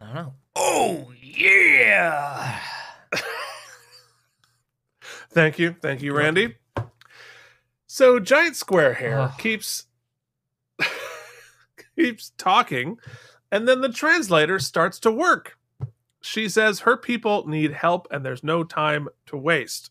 [0.00, 0.34] I don't know.
[0.56, 2.60] Oh yeah.
[5.34, 6.54] Thank you, thank you, Randy.
[7.86, 9.38] So giant square hair Ugh.
[9.38, 9.86] keeps
[11.96, 12.98] keeps talking,
[13.50, 15.58] and then the translator starts to work.
[16.22, 19.90] She says her people need help and there's no time to waste.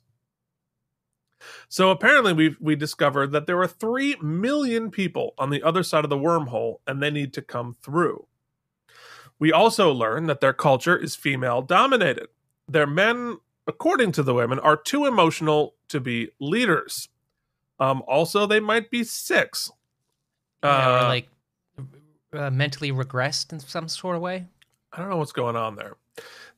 [1.68, 6.04] So apparently we we discovered that there are 3 million people on the other side
[6.04, 8.28] of the wormhole and they need to come through.
[9.40, 12.28] We also learn that their culture is female dominated.
[12.68, 17.10] Their men, according to the women, are too emotional to be leaders.
[17.80, 19.72] Um, also, they might be six.
[20.64, 21.30] Yeah, Uh, like
[22.34, 24.48] uh, mentally regressed in some sort of way.
[24.92, 25.96] I don't know what's going on there.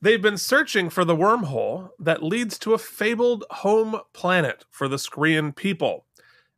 [0.01, 4.97] They've been searching for the wormhole that leads to a fabled home planet for the
[4.97, 6.05] Skrreean people.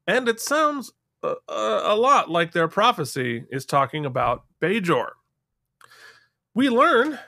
[0.07, 5.09] And it sounds a, a, a lot like their prophecy is talking about Bajor.
[6.53, 7.19] We learn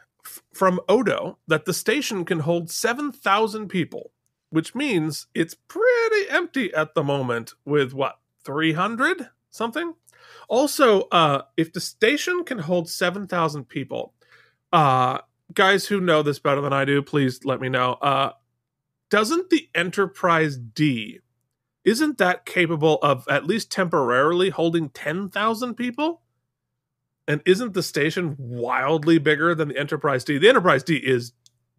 [0.54, 4.12] from Odo that the station can hold 7,000 people,
[4.50, 9.94] which means it's pretty empty at the moment with what, 300 something?
[10.48, 14.14] Also, uh, if the station can hold 7,000 people,
[14.74, 15.20] uh,
[15.54, 17.94] guys who know this better than I do, please let me know.
[17.94, 18.32] Uh,
[19.10, 21.20] doesn't the Enterprise D,
[21.84, 26.22] isn't that capable of at least temporarily holding 10,000 people?
[27.30, 30.40] And isn't the station wildly bigger than the Enterprise D?
[30.40, 31.32] The Enterprise D is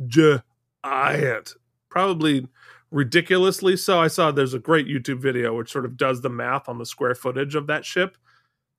[0.06, 1.54] giant,
[1.88, 2.46] probably
[2.92, 4.00] ridiculously so.
[4.00, 6.86] I saw there's a great YouTube video which sort of does the math on the
[6.86, 8.16] square footage of that ship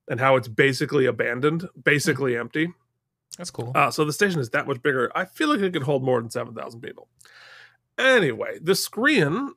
[0.07, 2.69] and how it's basically abandoned, basically empty.
[3.37, 3.73] That's cool.
[3.75, 5.11] Uh, so the station is that much bigger.
[5.13, 7.09] I feel like it could hold more than 7,000 people.
[7.97, 9.49] Anyway, the Skrreean,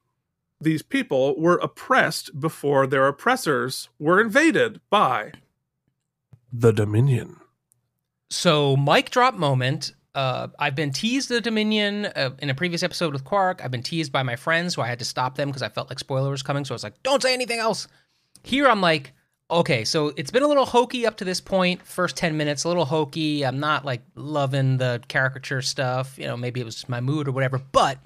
[0.60, 5.30] these people were oppressed before their oppressors were invaded by
[6.56, 7.36] the Dominion.
[8.30, 9.92] So, mic drop moment.
[10.14, 13.60] Uh, I've been teased the Dominion uh, in a previous episode with Quark.
[13.62, 15.88] I've been teased by my friends, so I had to stop them because I felt
[15.88, 16.64] like spoiler was coming.
[16.64, 17.88] So I was like, "Don't say anything else."
[18.44, 19.12] Here, I'm like,
[19.50, 21.84] okay, so it's been a little hokey up to this point.
[21.84, 23.44] First ten minutes, a little hokey.
[23.44, 26.16] I'm not like loving the caricature stuff.
[26.16, 27.58] You know, maybe it was my mood or whatever.
[27.58, 27.98] But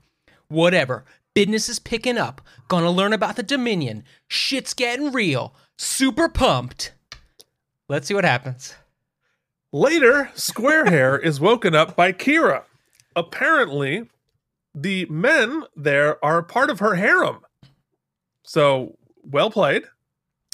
[0.48, 1.04] whatever.
[1.34, 2.40] Business is picking up.
[2.68, 4.04] Gonna learn about the Dominion.
[4.26, 5.54] Shit's getting real.
[5.76, 6.94] Super pumped.
[7.88, 8.74] Let's see what happens.
[9.72, 12.64] Later, Squarehair is woken up by Kira.
[13.16, 14.08] Apparently,
[14.74, 17.40] the men there are part of her harem.
[18.44, 19.84] So, well played,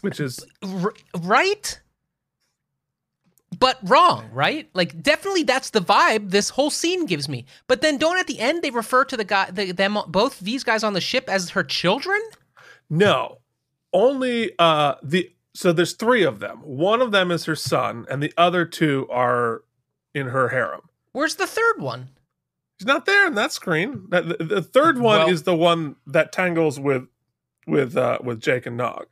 [0.00, 1.80] which is R- right?
[3.58, 4.68] But wrong, right?
[4.74, 7.46] Like definitely that's the vibe this whole scene gives me.
[7.68, 10.64] But then don't at the end they refer to the guy the, them both these
[10.64, 12.20] guys on the ship as her children?
[12.90, 13.38] No,
[13.92, 16.58] only uh the so there's three of them.
[16.58, 19.62] One of them is her son, and the other two are
[20.14, 20.82] in her harem.
[21.12, 22.10] Where's the third one?
[22.78, 24.06] He's not there in that screen.
[24.10, 27.06] The, the third one Well- is the one that tangles with
[27.66, 29.06] with uh with Jake and Nog.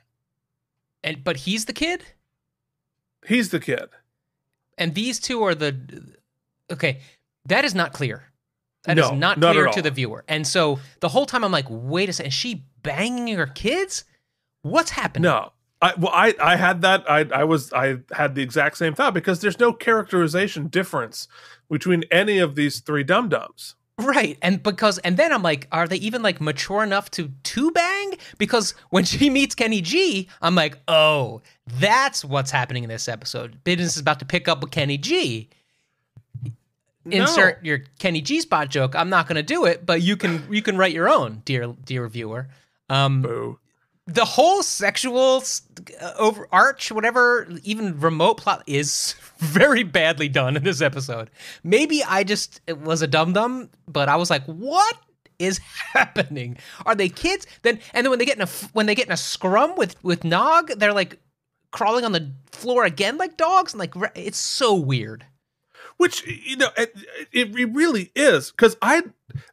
[1.05, 2.05] And but he's the kid?
[3.27, 3.89] He's the kid.
[4.77, 6.17] And these two are the
[6.71, 7.01] Okay,
[7.47, 8.25] that is not clear.
[8.85, 10.25] That is No, not not clear to the viewer.
[10.27, 14.05] And so the whole time I'm like, wait a second, is she banging her kids?
[14.63, 15.23] What's happening?
[15.23, 15.53] No.
[15.83, 19.13] I well I I had that I I was I had the exact same thought
[19.13, 21.27] because there's no characterization difference
[21.69, 23.75] between any of these three dum dums.
[23.99, 24.39] Right.
[24.41, 28.13] And because and then I'm like, are they even like mature enough to to bang?
[28.39, 31.43] Because when she meets Kenny G, I'm like, oh,
[31.79, 33.63] that's what's happening in this episode.
[33.65, 35.49] Business is about to pick up with Kenny G.
[37.05, 38.95] Insert your Kenny G spot joke.
[38.95, 42.07] I'm not gonna do it, but you can you can write your own, dear dear
[42.07, 42.47] viewer.
[42.89, 43.59] Um, Boo.
[44.07, 45.43] The whole sexual
[46.01, 51.31] uh, over arch, whatever, even remote plot is very badly done in this episode.
[51.63, 54.97] Maybe I just it was a dum dum, but I was like, what
[55.39, 55.59] is
[55.93, 56.59] happening?
[56.87, 57.47] Are they kids?
[57.63, 60.03] Then and then when they get in a when they get in a scrum with
[60.05, 61.19] with Nog, they're like
[61.71, 65.27] crawling on the floor again like dogs, and like it's so weird.
[65.97, 66.95] which you know it,
[67.33, 69.03] it really is because i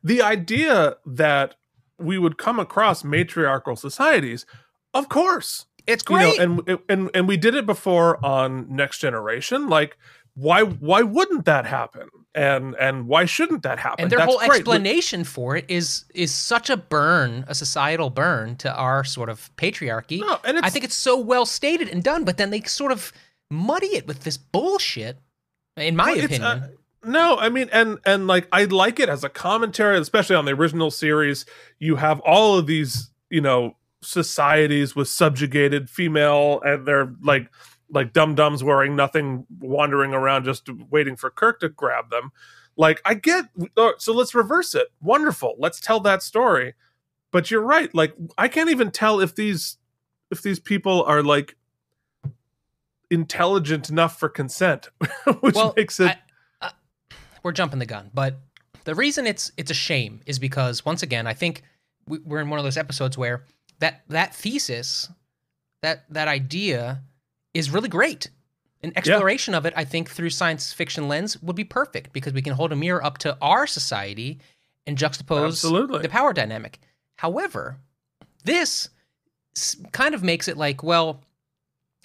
[0.03, 1.55] the idea that
[1.99, 4.45] we would come across matriarchal societies
[4.93, 6.39] of course It's you know, great.
[6.39, 9.97] and and and we did it before on next generation like
[10.35, 12.07] why why wouldn't that happen?
[12.33, 14.03] And and why shouldn't that happen?
[14.03, 14.59] and their That's whole great.
[14.59, 19.53] explanation for it is is such a burn, a societal burn to our sort of
[19.57, 20.21] patriarchy.
[20.21, 23.11] No, and I think it's so well stated and done, but then they sort of
[23.51, 25.17] muddy it with this bullshit.
[25.75, 26.67] In my Well, it's, opinion, uh,
[27.03, 30.51] no, I mean, and and like I like it as a commentary, especially on the
[30.53, 31.45] original series.
[31.79, 37.49] You have all of these, you know, societies with subjugated female, and they're like
[37.89, 42.31] like dum dums wearing nothing, wandering around just waiting for Kirk to grab them.
[42.77, 44.87] Like I get, uh, so let's reverse it.
[45.01, 46.75] Wonderful, let's tell that story.
[47.31, 47.93] But you're right.
[47.93, 49.77] Like I can't even tell if these
[50.31, 51.55] if these people are like
[53.09, 54.89] intelligent enough for consent,
[55.41, 56.09] which Well, makes it.
[56.11, 56.17] I-
[57.43, 58.35] we're jumping the gun, but
[58.85, 61.63] the reason it's it's a shame is because once again, I think
[62.07, 63.43] we- we're in one of those episodes where
[63.79, 65.09] that that thesis,
[65.81, 67.01] that that idea,
[67.53, 68.29] is really great.
[68.81, 72.41] An exploration of it, I think, through science fiction lens would be perfect because we
[72.41, 74.39] can hold a mirror up to our society
[74.87, 76.01] and juxtapose Absolutely.
[76.01, 76.79] the power dynamic.
[77.17, 77.77] However,
[78.45, 78.89] this
[79.91, 81.21] kind of makes it like, well,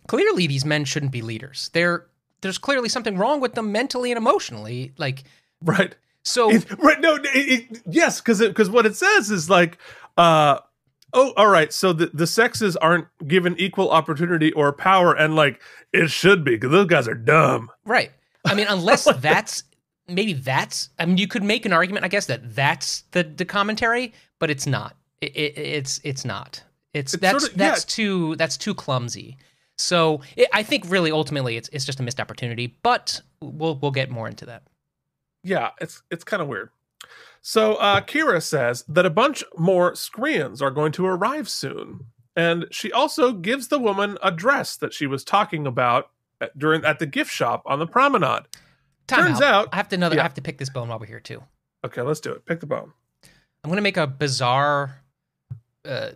[0.08, 1.70] clearly these men shouldn't be leaders.
[1.72, 2.06] They're
[2.44, 4.92] there's clearly something wrong with them mentally and emotionally.
[4.96, 5.24] Like
[5.62, 5.94] right.
[6.22, 7.00] so, It- right.
[7.00, 7.16] No.
[7.16, 9.78] It, it, yes, because because what it says is like,
[10.16, 10.58] uh,
[11.12, 11.72] oh, all right.
[11.72, 15.60] So the the sexes aren't given equal opportunity or power, and like
[15.92, 17.70] it should be because those guys are dumb.
[17.84, 18.12] right.
[18.46, 19.64] I mean, unless that's
[20.06, 20.90] maybe that's.
[20.98, 24.50] I mean, you could make an argument, I guess, that that's the the commentary, but
[24.50, 24.96] it's not.
[25.20, 26.62] It, it, it's it's not.
[26.92, 27.70] It's, It's that's sorta- yeah.
[27.70, 29.38] that's too that's too clumsy.
[29.78, 33.90] So it, I think really ultimately it's it's just a missed opportunity, but we'll we'll
[33.90, 34.62] get more into that.
[35.42, 36.70] Yeah, it's it's kind of weird.
[37.42, 42.66] So uh, Kira says that a bunch more Skrreeans are going to arrive soon, and
[42.70, 46.10] she also gives the woman a dress that she was talking about
[46.40, 48.44] at, during at the gift shop on the promenade.
[49.06, 50.14] Time Turns out- I have to another.
[50.16, 50.22] yeah.
[50.22, 51.42] I have to pick this bone while we're here too.
[51.84, 52.46] Okay, let's do it.
[52.46, 52.92] Pick the bone.
[53.62, 55.02] I'm going to make a bizarre
[55.84, 56.12] uh,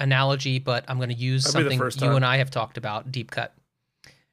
[0.00, 3.12] analogy, but I'm going to use the something you and I have talked about.
[3.12, 3.54] Deep cut.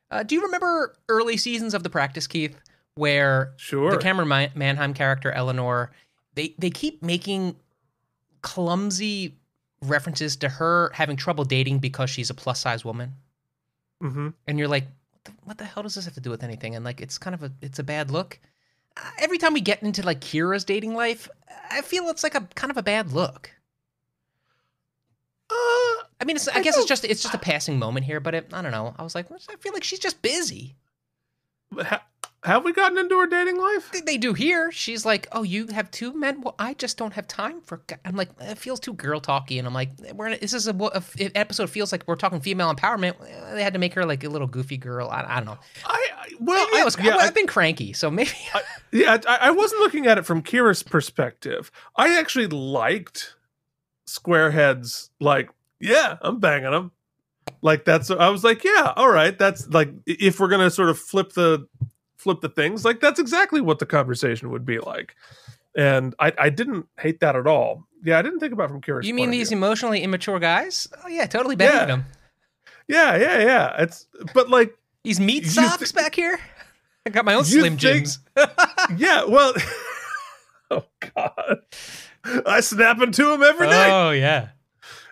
[0.09, 2.59] Uh, do you remember early seasons of The Practice, Keith,
[2.95, 3.91] where Sure.
[3.91, 5.91] the Camryn Ma- Manheim character Eleanor,
[6.33, 7.57] they they keep making
[8.41, 9.35] clumsy
[9.81, 13.13] references to her having trouble dating because she's a plus size woman,
[14.01, 16.43] hmm and you're like, what the, what the hell does this have to do with
[16.43, 16.75] anything?
[16.75, 18.39] And like, it's kind of a it's a bad look.
[18.95, 21.27] Uh, Every time we get into like Kira's dating life,
[21.69, 23.51] I feel it's like a kind of a bad look.
[25.49, 25.53] Uh,
[26.19, 28.35] I mean, it's, I, I guess it's just it's just a passing moment here, but
[28.35, 28.93] it, I don't know.
[28.97, 30.75] I was like, I feel like she's just busy.
[31.71, 32.03] but ha-
[32.43, 33.91] have we gotten into her dating life?
[33.91, 34.71] They, they do here.
[34.71, 36.41] She's like, oh, you have two men.
[36.41, 37.81] Well, I just don't have time for.
[37.89, 40.67] g-" I'm like, it feels too girl talky, and I'm like, we're in, this is
[40.67, 43.15] a, a, a episode feels like we're talking female empowerment.
[43.53, 45.09] They had to make her like a little goofy girl.
[45.09, 45.57] I, I don't know.
[45.85, 48.31] I, I well, I, I was, yeah, I, I've been cranky, so maybe.
[48.91, 51.71] yeah, I, I wasn't looking at it from Kira's perspective.
[51.95, 53.35] I actually liked
[54.07, 56.91] Squarehead's like, yeah, I'm banging them.
[57.61, 60.99] Like that's I was like, yeah, all right, that's like if we're gonna sort of
[60.99, 61.67] flip the
[62.17, 65.15] flip the things, like that's exactly what the conversation would be like.
[65.75, 67.85] And I, I didn't hate that at all.
[68.03, 69.07] Yeah, I didn't think about it from Kira's.
[69.07, 70.87] you mean these emotionally immature guys?
[71.03, 71.85] Oh yeah, totally banging Yeah.
[71.85, 72.05] them.
[72.87, 73.75] Yeah, yeah, yeah.
[73.83, 76.39] It's but like These meat socks thi- back here.
[77.05, 78.19] I got my own Slim think- Jims.
[78.97, 79.53] yeah, well
[80.71, 80.83] Oh
[81.15, 81.59] god.
[82.45, 83.91] I snap into him every day.
[83.91, 84.49] Oh yeah.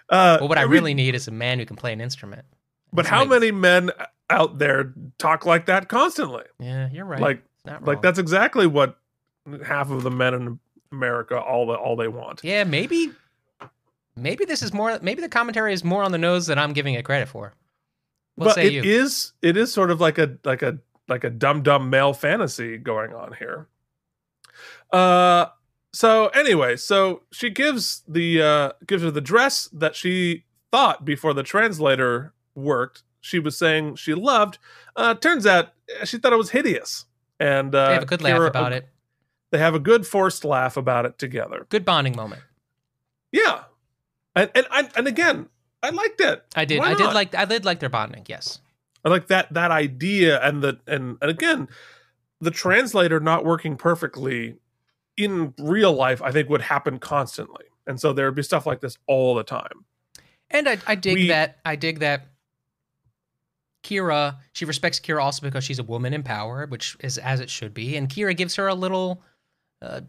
[0.09, 2.45] Uh, Well, what I every- really need is a man who can play an instrument.
[2.93, 3.91] But how many men
[4.29, 6.43] out there talk like that constantly?
[6.59, 7.19] Yeah, you're right.
[7.19, 7.43] Like,
[7.81, 8.97] like that's exactly what
[9.65, 10.59] half of the men in
[10.91, 12.41] America all the all they want.
[12.43, 13.11] Yeah, maybe.
[14.15, 14.97] Maybe this is more.
[15.01, 17.53] Maybe the commentary is more on the nose than I'm giving it credit for.
[18.35, 18.81] What but say it you?
[18.83, 20.77] is it is sort of like a like a
[21.09, 23.67] like a dumb dumb male fantasy going on here.
[24.91, 25.47] Uh
[25.95, 31.33] so anyway, so she gives the uh gives her the dress that she thought before
[31.33, 33.03] the translator worked.
[33.21, 34.57] She was saying she loved.
[34.97, 35.69] Uh turns out
[36.01, 37.05] uh, she thought it was hideous.
[37.39, 38.89] And uh they have a good laugh about it.
[39.51, 41.65] They have a good forced laugh about it together.
[41.69, 42.41] Good bonding moment.
[43.31, 43.63] Yeah.
[44.35, 45.47] And and and, and again,
[45.81, 46.43] I liked it.
[46.57, 46.79] I did.
[46.79, 47.13] Why I did not?
[47.13, 47.35] like.
[47.35, 48.25] I did like their bonding.
[48.27, 48.59] Yes.
[49.05, 51.69] I like that that idea and the and, and again,
[52.41, 54.57] the translator not working perfectly
[55.17, 57.65] in real life, I think would happen constantly.
[57.87, 59.85] And so there would be stuff like this all the time.
[60.51, 61.57] And I, I dig We- that.
[61.65, 62.27] I dig that.
[63.83, 67.49] Kira, she respects Kira also because she's a woman in power, which is as it
[67.51, 67.95] should be.
[67.97, 69.21] And Kira gives her a little.
[69.81, 70.01] Uh,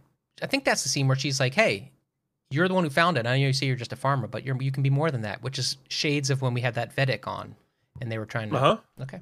[0.43, 1.93] I think that's the scene where she's like, "Hey,
[2.51, 3.27] you're the one who found it.
[3.27, 5.21] I know you say you're just a farmer, but you're you can be more than
[5.23, 7.55] that." Which is shades of when we had that Vedek on,
[8.01, 8.57] and they were trying to.
[8.57, 8.77] Uh-huh.
[9.03, 9.21] Okay.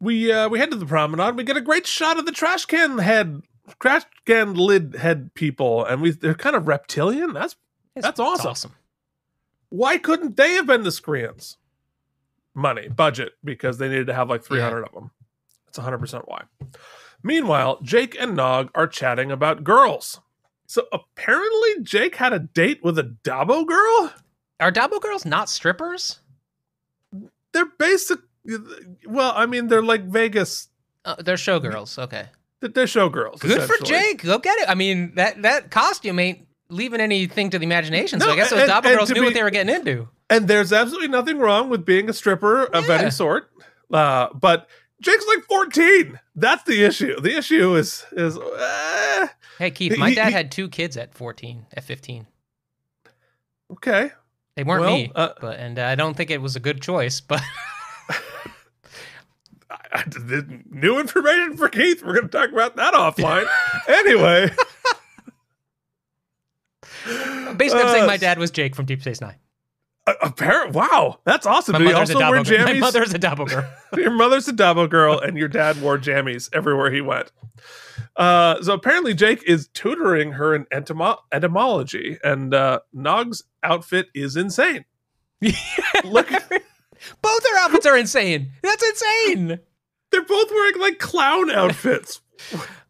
[0.00, 1.36] we uh, we head to the promenade.
[1.36, 3.42] We get a great shot of the trash can head,
[3.80, 7.32] trash can lid head people, and we they're kind of reptilian.
[7.32, 7.54] That's
[7.94, 8.50] It's- That's awesome.
[8.50, 8.72] awesome.
[9.70, 11.56] why couldn't they have been the Skrreeans?
[12.54, 15.10] Money budget because they needed to have like three hundred of them.
[15.66, 16.44] That's one hundred percent why.
[17.22, 20.20] Meanwhile, Jake and Nog are chatting about girls.
[20.66, 24.12] So apparently, Jake had a date with a Dabo girl.
[24.60, 26.20] Are Dabo girls not strippers?
[27.52, 28.18] They're basic.
[29.06, 30.68] Well, I mean, they're like Vegas.
[31.04, 31.98] Uh, they're showgirls.
[31.98, 32.26] Okay.
[32.60, 33.40] They're showgirls.
[33.40, 33.84] Good for.
[33.84, 34.22] Jake.
[34.22, 34.68] Go get it.
[34.70, 38.20] I mean, that that costume ain't leaving anything to the imagination.
[38.20, 40.08] so No, I guess those and- and girls knew be- what they were getting into.
[40.30, 43.50] And there's absolutely nothing wrong with being a stripper of any sort.
[43.92, 44.66] Uh, but
[45.02, 46.18] Jake's like 14.
[46.34, 47.20] That's the issue.
[47.20, 49.26] The issue is is eh,
[49.58, 52.26] Hey Keith, my he- dad he- had two kids at 14, at 15.
[53.72, 54.10] okay.
[54.56, 57.20] They weren't Well, me, uh, but and I don't think it was a good choice.
[57.20, 57.42] But
[59.92, 60.04] I,
[60.70, 62.02] new information for Keith.
[62.04, 63.46] We're going to talk about that offline.
[63.88, 64.50] anyway,
[67.56, 69.36] basically, I'm saying Uh, my dad was Jake from Deep Space Nine.
[70.22, 70.72] apparent.
[70.74, 71.72] Wow, that's awesome.
[71.74, 72.64] My mother's a also wear Dabo girl.
[72.66, 73.70] My mother's a Dabo girl.
[73.96, 77.30] your mother's a double girl, and your dad wore jammies everywhere he went.
[78.16, 84.36] Uh, so apparently, Jake is tutoring her in entomo- entomology, and uh, Nog's outfit is
[84.36, 84.84] insane.
[86.04, 86.30] Look,
[87.22, 88.50] Both their outfits are insane.
[88.62, 89.60] That's insane.
[90.10, 92.20] they're both wearing like clown outfits.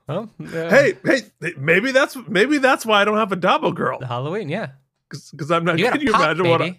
[0.07, 1.23] Well, uh, hey, hey,
[1.57, 4.71] maybe that's maybe that's why I don't have a Dabo girl The Halloween, yeah.
[5.09, 5.79] because I'm not.
[5.79, 6.51] You got Can you pop, imagine baby.
[6.51, 6.63] what?
[6.63, 6.77] I,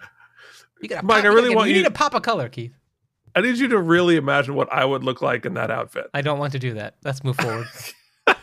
[0.82, 2.74] you got to Mike, I really want you you- need to pop a color, Keith.
[3.36, 6.10] I need you to really imagine what I would look like in that outfit.
[6.14, 6.96] I don't want to do that.
[7.04, 7.68] Let's move forward.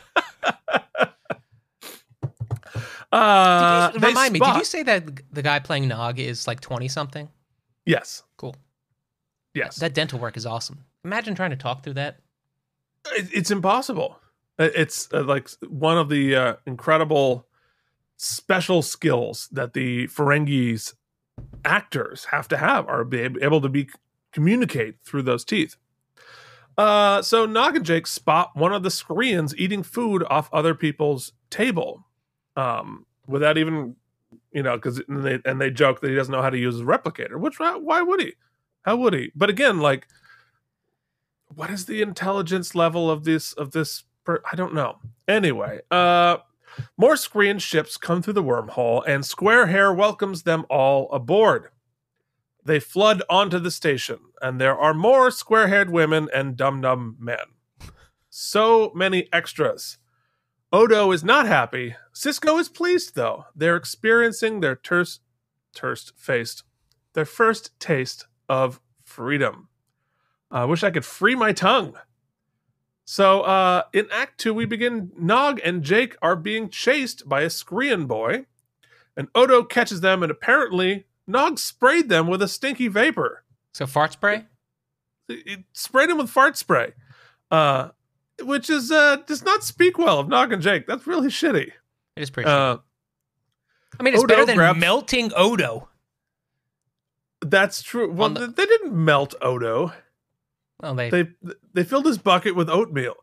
[3.12, 5.04] Uh, did you, they remind me, did you say that
[5.34, 7.28] the guy playing Nog is like 20 something?
[7.84, 8.22] Yes.
[8.38, 8.56] Cool.
[9.54, 9.76] Yes.
[9.76, 10.84] That dental work is awesome.
[11.04, 12.18] Imagine trying to talk through that.
[13.14, 14.18] It's impossible.
[14.58, 17.46] It's uh, like one of the uh, incredible
[18.16, 20.94] special skills that the Ferengis
[21.64, 23.88] actors have to have are be able to be
[24.32, 25.76] communicate through those teeth.
[26.78, 31.32] Uh, so Nog and Jake spot one of the Skrreeans eating food off other people's
[31.50, 32.06] table,
[32.56, 33.96] um, without even,
[34.52, 36.80] you know, because and they and they joke that he doesn't know how to use
[36.80, 37.38] a replicator.
[37.38, 38.34] Which why would he?
[38.82, 39.32] How would he?
[39.34, 40.06] But again, like
[41.54, 44.98] what is the intelligence level of this of this per- i don't know.
[45.28, 46.38] Anyway uh
[46.96, 51.68] more Skrreean ships come through the wormhole and square hair welcomes them all aboard.
[52.64, 57.38] They flood onto the station and there are more square-haired women and dum-dum men.
[58.30, 59.98] So many extras.
[60.72, 61.94] Odo is not happy.
[62.14, 63.44] Sisko is pleased though.
[63.54, 65.20] They're experiencing their terse
[65.74, 66.64] terse faced
[67.14, 69.68] their first taste of freedom
[70.52, 71.94] I wish I could free my tongue.
[73.04, 75.10] So, uh, in Act Two, we begin.
[75.18, 78.46] Nog and Jake are being chased by a Skrreean boy,
[79.16, 83.44] and Odo catches them, and apparently Nog sprayed them with a stinky vapor.
[83.72, 84.44] So fart spray?
[85.28, 86.92] It, it sprayed him with fart spray,
[87.50, 87.88] uh,
[88.42, 90.86] which is uh, does not speak well of Nog and Jake.
[90.86, 91.72] That's really shitty.
[92.16, 92.48] It is pretty.
[92.48, 92.74] shitty.
[92.74, 92.78] Uh,
[93.98, 95.88] I mean, it's Odo better than grabs- melting Odo.
[97.42, 98.10] That's true.
[98.10, 99.92] Well, the- they didn't melt Odo.
[100.80, 101.10] Well, they.
[101.10, 101.28] They
[101.74, 103.14] they filled his bucket with oatmeal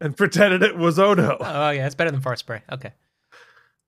[0.00, 1.36] and pretended it was Odo.
[1.40, 2.62] oh yeah, it's better than fart spray.
[2.70, 2.92] Okay.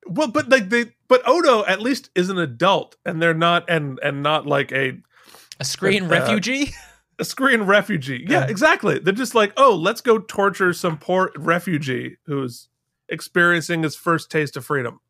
[0.07, 3.99] Well, but like they, but Odo at least is an adult, and they're not, and
[4.03, 4.99] and not like a
[5.61, 6.75] A Skrreean Uh, refugee.
[7.19, 8.25] a Skrreean refugee.
[8.29, 8.47] Yeah, Yeah.
[8.49, 8.99] exactly.
[8.99, 12.69] They're just like, oh, let's go torture some poor refugee who's
[13.09, 15.01] experiencing his first taste of freedom.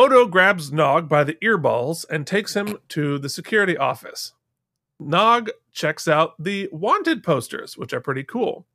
[0.00, 4.32] Odo grabs Nog by the earballs and takes him to the security office.
[4.98, 8.66] Nog checks out the wanted posters, which are pretty cool.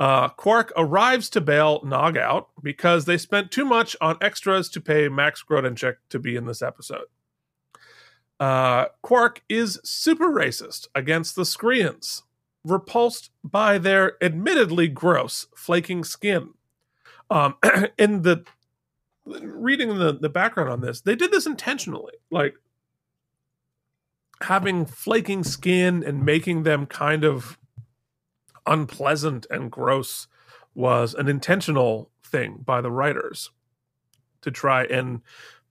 [0.00, 4.80] Uh, Quark arrives to bail Nog out because they spent too much on extras to
[4.80, 7.06] pay Max Grodenchik to be in this episode.
[8.40, 12.22] Uh, Quark is super racist against the Skrreeans,
[12.64, 16.54] repulsed by their admittedly gross flaking skin.
[17.30, 17.54] Um,
[17.98, 18.44] in the
[19.26, 22.54] reading the, the background on this, they did this intentionally, like
[24.42, 27.58] having flaking skin and making them kind of
[28.66, 30.26] unpleasant and gross
[30.74, 33.50] was an intentional thing by the writers
[34.42, 35.22] to try and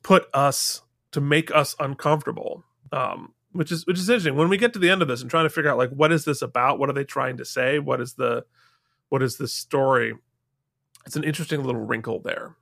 [0.02, 0.82] put us
[1.12, 4.36] to make us uncomfortable um which is which is interesting.
[4.36, 6.12] When we get to the end of this and trying to figure out like what
[6.12, 6.78] is this about?
[6.78, 7.80] What are they trying to say?
[7.80, 8.46] What is the
[9.10, 10.14] what is the story?
[11.06, 12.56] It's an interesting little wrinkle there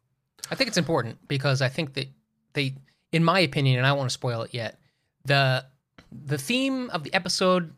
[0.52, 2.08] I think it's important because I think that
[2.54, 2.76] they,
[3.12, 4.80] in my opinion, and I don't want to spoil it yet,
[5.26, 5.66] the
[6.12, 7.74] the theme of the episode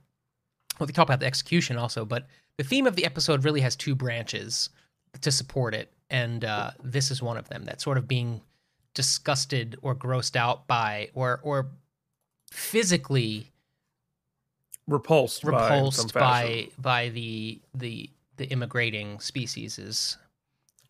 [0.80, 3.76] well, they talk about the execution also, but the theme of the episode really has
[3.76, 4.70] two branches
[5.22, 7.63] to support it, and uh, this is one of them.
[7.63, 8.41] That sort of being
[8.93, 11.68] disgusted or grossed out by, or or
[12.51, 13.51] physically
[14.88, 20.18] repulsed, repulsed by, by by, the the the immigrating species is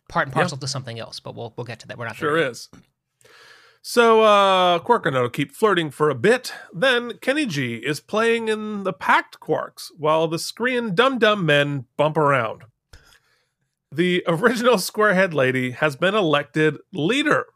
[0.08, 1.20] part and parcel to something else.
[1.20, 1.98] But we'll we'll get to that.
[1.98, 2.68] We're not Sure there is.
[3.82, 6.52] So uh Quark and Odo keep flirting for a bit.
[6.72, 11.86] Then Kenny G is playing in the packed Quark's while the Skrreean dum dum men
[11.96, 12.64] bump around.
[13.92, 17.46] The original squarehead lady has been elected leader.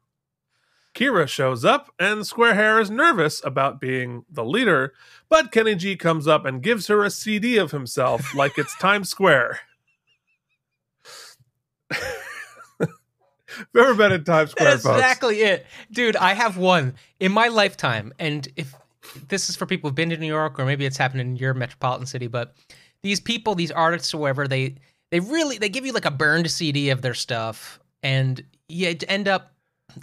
[0.94, 4.92] Kira shows up and Squarehair is nervous about being the leader,
[5.28, 9.08] but Kenny G comes up and gives her a CD of himself like it's Times
[9.08, 9.60] Square.
[13.76, 14.96] Ever been in Times Square, That's folks?
[14.96, 16.16] exactly it, dude.
[16.16, 18.74] I have one in my lifetime, and if
[19.28, 21.54] this is for people who've been to New York, or maybe it's happened in your
[21.54, 22.54] metropolitan city, but
[23.02, 24.76] these people, these artists, or whatever, they
[25.10, 29.26] they really they give you like a burned CD of their stuff, and you end
[29.26, 29.52] up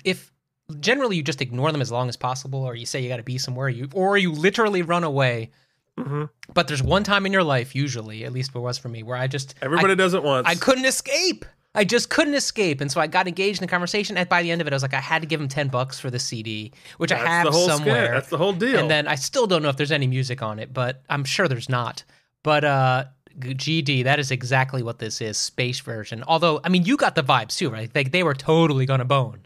[0.03, 0.31] if
[0.79, 3.23] generally you just ignore them as long as possible, or you say you got to
[3.23, 5.51] be somewhere, you or you literally run away.
[5.97, 6.29] Mhm.
[6.53, 9.17] But there's one time in your life, usually, at least it was for me, where
[9.17, 10.45] I just I Everybody does it once.
[10.47, 11.45] I couldn't escape.
[11.76, 14.18] I just couldn't escape, and so I got engaged in the conversation.
[14.18, 15.68] And by the end of it, I was like, I had to give him ten
[15.68, 17.78] bucks for the CD, which I have the whole skit.
[17.78, 18.11] somewhere.
[18.13, 18.80] That's the whole deal.
[18.80, 21.47] And then I still don't know if there's any music on it, but I'm sure
[21.47, 22.03] there's not.
[22.41, 23.05] But uh,
[23.39, 26.24] GD, that is exactly what this is, space version.
[26.28, 27.93] Although, I mean, you got the vibes too, right?
[27.93, 29.45] Like they were totally gonna bone.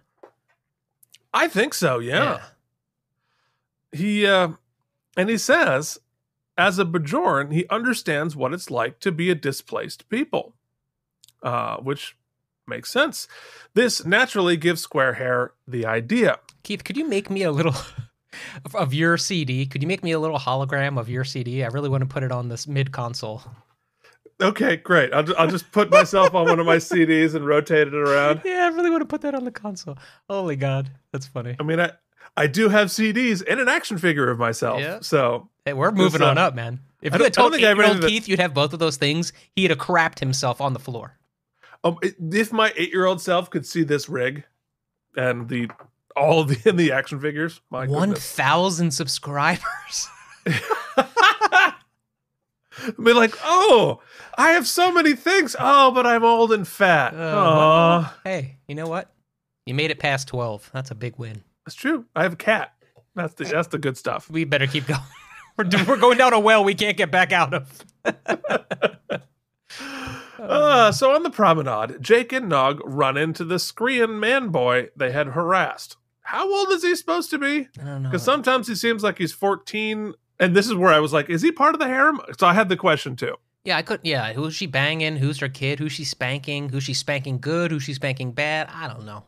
[1.34, 2.42] I think so, yeah.
[3.92, 4.50] He uh
[5.18, 6.00] and he says
[6.58, 10.54] as a Bajoran, he understands what it's like to be a displaced people.
[11.42, 12.16] Uh which
[12.68, 13.28] makes sense.
[13.74, 16.40] This naturally gives Square Hair the idea.
[16.64, 17.76] Keith, could you make me a little
[18.76, 19.66] of- your CD?
[19.66, 21.64] Could you make me a little hologram of your CD?
[21.64, 23.42] I really want to put it on this mid console.
[24.42, 25.14] Okay, great.
[25.14, 28.42] I'll, I'll just put myself on one of my CDs and rotate it around.
[28.44, 29.98] Yeah, I really want to put that on the console.
[30.30, 31.56] Holy God, that's funny.
[31.60, 31.92] I mean, I
[32.38, 34.80] I do have CDs and an action figure of myself.
[34.82, 35.00] Yeah.
[35.02, 36.80] So Hey, we're moving uh, on up, man.
[37.02, 38.98] If you had told think I eight-year-old anything that- Keith you'd have both of those
[38.98, 41.18] things, he'd have crapped himself on the floor.
[41.84, 44.44] Um, if my eight-year-old self could see this rig
[45.16, 45.70] and the
[46.16, 50.08] all the in the action figures, my thousand subscribers.
[53.04, 54.02] be like, oh,
[54.38, 55.56] I have so many things.
[55.60, 57.14] Oh, but I'm old and fat.
[57.14, 59.12] Uh, hey, you know what?
[59.66, 60.70] You made it past twelve.
[60.74, 61.44] That's a big win.
[61.66, 62.06] that's true.
[62.16, 62.74] I have a cat.
[63.16, 64.30] That's the that's the good stuff.
[64.30, 65.02] We better keep going.
[65.58, 67.86] we're, we're going down a well we can't get back out of.
[70.40, 75.12] Uh, so on the promenade, Jake and Nog run into the Skrreean man boy they
[75.12, 75.98] had harassed.
[76.22, 77.68] How old is he supposed to be?
[77.80, 78.10] I don't know.
[78.10, 80.14] Because sometimes he seems like he's 14.
[80.40, 82.22] And this is where I was like, is he part of the harem?
[82.40, 83.36] So I had the question too.
[83.64, 84.00] Yeah, I could.
[84.04, 85.18] Yeah, who's she banging?
[85.18, 85.78] Who's her kid?
[85.78, 86.70] Who's she spanking?
[86.70, 87.72] Who's she spanking good?
[87.72, 88.68] Who's she spanking bad?
[88.74, 89.26] I don't know.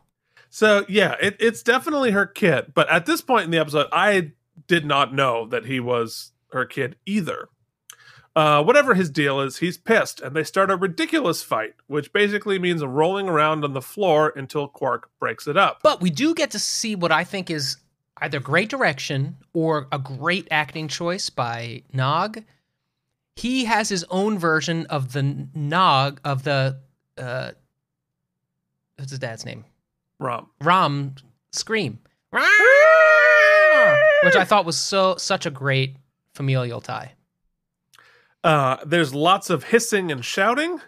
[0.50, 2.72] So yeah, it, it's definitely her kid.
[2.74, 4.32] But at this point in the episode, I
[4.66, 7.48] did not know that he was her kid either.
[8.36, 12.58] Uh, whatever his deal is, he's pissed, and they start a ridiculous fight, which basically
[12.58, 15.78] means rolling around on the floor until Quark breaks it up.
[15.84, 17.76] But we do get to see what I think is
[18.18, 22.42] either great direction or a great acting choice by Nog.
[23.36, 26.78] He has his own version of the Nog of the
[27.18, 27.52] uh
[28.96, 29.64] what's his dad's name?
[30.18, 30.48] Rom.
[30.60, 31.14] Rom
[31.52, 31.98] scream.
[32.30, 32.42] Which
[34.36, 35.96] I thought was so such a great
[36.34, 37.12] familial tie.
[38.44, 40.80] Uh, there's lots of hissing and shouting.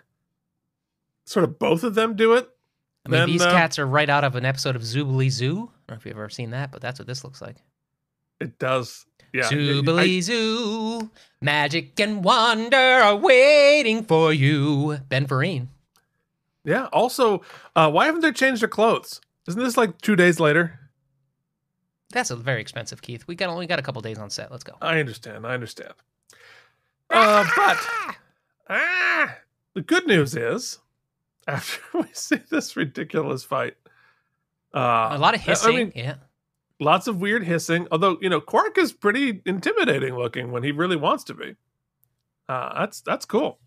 [1.25, 2.49] Sort of both of them do it.
[3.05, 5.53] I mean, Then, these uh, cats are right out of an episode of Zoobilee Zoo.
[5.55, 7.57] I don't know if you've ever seen that, but that's what this looks like.
[8.41, 9.07] It does.
[9.33, 9.45] Yeah.
[9.45, 14.99] Zoobilee Zoo, magic and wonder are waiting for you.
[15.09, 15.69] Ben Vereen.
[16.65, 16.87] Yeah.
[16.93, 17.43] Also,
[17.75, 19.21] uh, why haven't they changed their clothes?
[19.49, 20.79] Isn't this like two days later?
[22.13, 23.27] That's a very expensive, Keith.
[23.27, 24.51] We got only got a couple days on set.
[24.51, 24.75] Let's go.
[24.83, 25.47] I understand.
[25.47, 25.93] I understand.
[27.11, 27.77] Uh, but
[28.69, 29.37] ah,
[29.75, 30.81] the good news is,
[31.49, 33.75] after we see this ridiculous fight,
[34.75, 35.75] uh, a lot of hissing.
[35.75, 36.15] I mean, yeah.
[36.81, 37.87] lots of weird hissing.
[37.91, 41.57] Although you know, Quark is pretty intimidating looking when he really wants to be.
[42.49, 43.59] Uh, that's that's cool.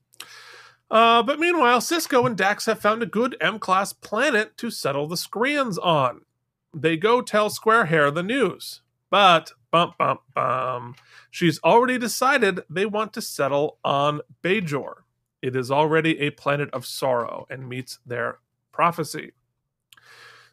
[0.92, 5.16] Uh, but meanwhile, Sisko and Dax have found a good M-class planet to settle the
[5.16, 6.22] Skrreeans on.
[6.74, 8.82] They go tell Squarehair the news,
[9.12, 10.95] but bum bum bum,
[11.32, 14.93] she's already decided they want to settle on Bajor.
[15.41, 18.39] It is already a planet of sorrow and meets their
[18.72, 19.32] prophecy.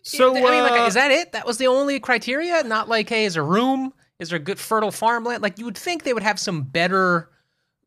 [0.02, 1.32] So I mean, like, uh, is that it?
[1.32, 2.62] That was the only criteria?
[2.62, 3.92] Not like, hey, is there room?
[4.20, 5.42] Is there good fertile farmland?
[5.42, 7.28] Like, you would think they would have some better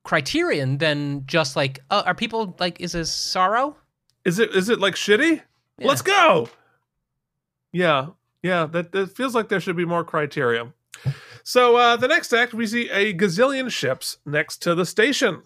[0.03, 3.77] criterion than just like, uh, are people like, is this sorrow?
[4.25, 5.41] Is it is it like shitty?
[5.77, 5.87] Yeah.
[5.87, 6.49] Let's go.
[7.71, 8.07] Yeah,
[8.43, 8.65] yeah.
[8.65, 10.73] That, that feels like there should be more criteria.
[11.43, 15.43] So uh, the next act, we see a gazillion ships next to the station.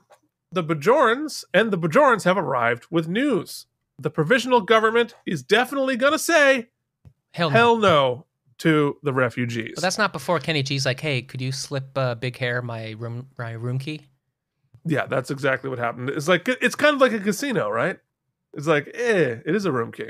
[0.52, 3.66] The Bajorans and the Bajorans have arrived with news.
[3.98, 6.68] The provisional government is definitely going to say
[7.32, 7.56] Hell no.
[7.56, 8.26] hell no
[8.60, 9.74] to the refugees.
[9.76, 12.92] But that's not before Kenny G's like, hey, could you slip uh, Big Hair my
[12.92, 14.02] room my room key?
[14.86, 16.10] yeah, that's exactly what happened.
[16.10, 18.00] It's like it's kind of like a casino, right?
[18.54, 20.10] It's like, eh, it is a room key.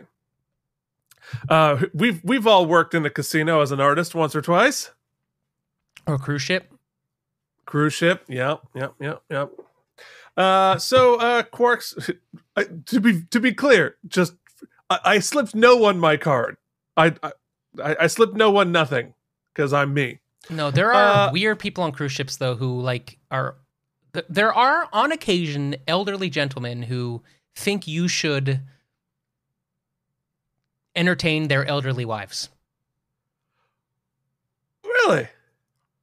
[1.48, 4.91] Uh, we've we've all worked in a casino as an artist once or twice.
[6.08, 6.72] Or a cruise ship?
[7.66, 9.51] Cruise ship, yep, yep, yep, yep.
[10.36, 12.14] Uh, so uh, Quarks,
[12.86, 14.34] to be to be clear, just
[14.89, 16.58] I, I slipped no one my card.
[16.97, 17.14] I
[17.82, 19.14] I, I slipped no one nothing
[19.54, 20.20] because I'm me.
[20.49, 23.56] No, there are Uh, weird people on cruise ships though who like are.
[24.14, 27.24] th- There are on occasion elderly gentlemen who
[27.56, 28.60] think you should
[30.95, 32.49] entertain their elderly wives.
[34.84, 35.28] Really?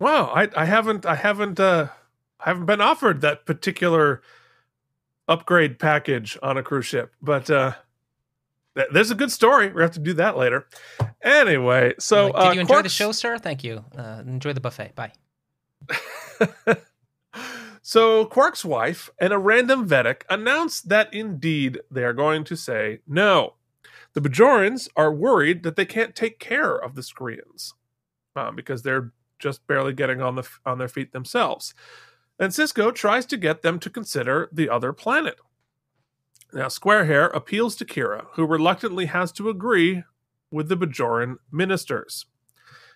[0.00, 1.88] Wow, I I haven't I haven't uh
[2.40, 4.22] I haven't been offered that particular
[5.28, 7.74] upgrade package on a cruise ship, but uh
[8.74, 9.70] th- there's a good story.
[9.70, 10.66] We have to do that later.
[11.22, 13.38] Anyway, so Like, did uh, you enjoy the show, sir?
[13.38, 13.84] Thank you.
[13.96, 14.94] Uh, enjoy the buffet.
[14.94, 15.12] Bye.
[17.82, 23.00] so Quark's wife and a random Vedek announced that indeed they are going to say
[23.06, 23.54] no.
[24.14, 27.74] The Bajorans are worried that they can't take care of the Skrreeans
[28.34, 31.74] uh, because they're just barely getting on the on their feet themselves.
[32.38, 35.36] And Sisko tries to get them to consider the other planet.
[36.52, 40.04] Now, Squarehair appeals to Kira, who reluctantly has to agree
[40.50, 42.26] with the Bajoran ministers.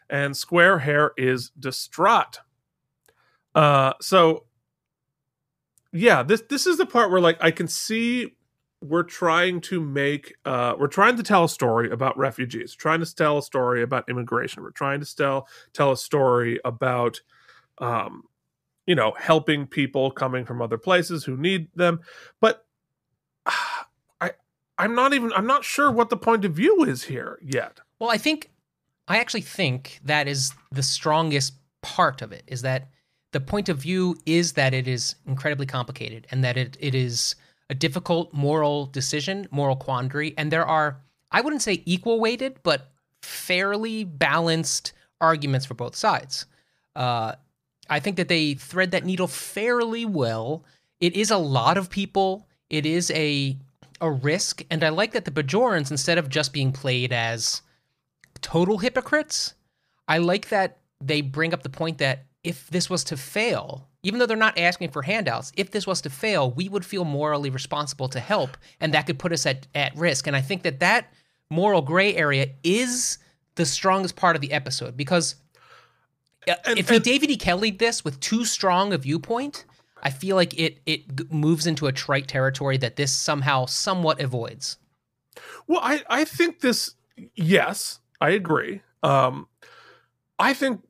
[0.08, 2.38] And Squarehair is distraught.
[3.54, 4.46] Uh, so
[5.92, 8.34] yeah, this this is the part where like I can see
[8.84, 13.14] we're trying to make uh we're trying to tell a story about refugees, trying to
[13.14, 14.62] tell a story about immigration.
[14.62, 17.20] We're trying to tell tell a story about
[17.78, 18.24] um
[18.86, 22.00] you know, helping people coming from other places who need them.
[22.40, 22.66] But
[24.20, 24.32] I
[24.76, 27.80] I'm not even I'm not sure what the point of view is here yet.
[27.98, 28.50] Well, I think
[29.08, 32.88] I actually think that is the strongest part of it is that
[33.32, 37.34] the point of view is that it is incredibly complicated and that it, it is
[37.70, 41.00] a difficult moral decision, moral quandary, and there are
[41.30, 42.92] I wouldn't say equal weighted, but
[43.22, 46.46] fairly balanced arguments for both sides.
[46.94, 47.32] Uh,
[47.90, 50.64] I think that they thread that needle fairly well.
[51.00, 52.46] It is a lot of people.
[52.70, 53.56] It is a
[54.00, 57.62] a risk, and I like that the Bajorans, instead of just being played as
[58.40, 59.54] total hypocrites,
[60.08, 64.18] I like that they bring up the point that if this was to fail, even
[64.20, 67.50] though they're not asking for handouts, if this was to fail, we would feel morally
[67.50, 70.26] responsible to help, and that could put us at, at risk.
[70.26, 71.12] And I think that that
[71.50, 73.18] moral gray area is
[73.56, 75.36] the strongest part of the episode because
[76.48, 77.36] uh, And- if and- David E.
[77.36, 79.64] Kelley this with too strong a viewpoint,
[80.02, 84.76] I feel like it it moves into a trite territory that this somehow somewhat avoids.
[85.66, 86.94] Well, I I think this
[87.34, 88.82] yes, I agree.
[89.02, 89.48] Um
[90.38, 90.82] I think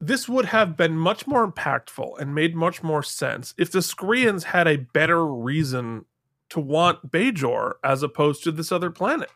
[0.00, 4.44] this would have been much more impactful and made much more sense if the Skrreeans
[4.44, 6.06] had a better reason
[6.50, 9.30] to want Bajor as opposed to this other planet.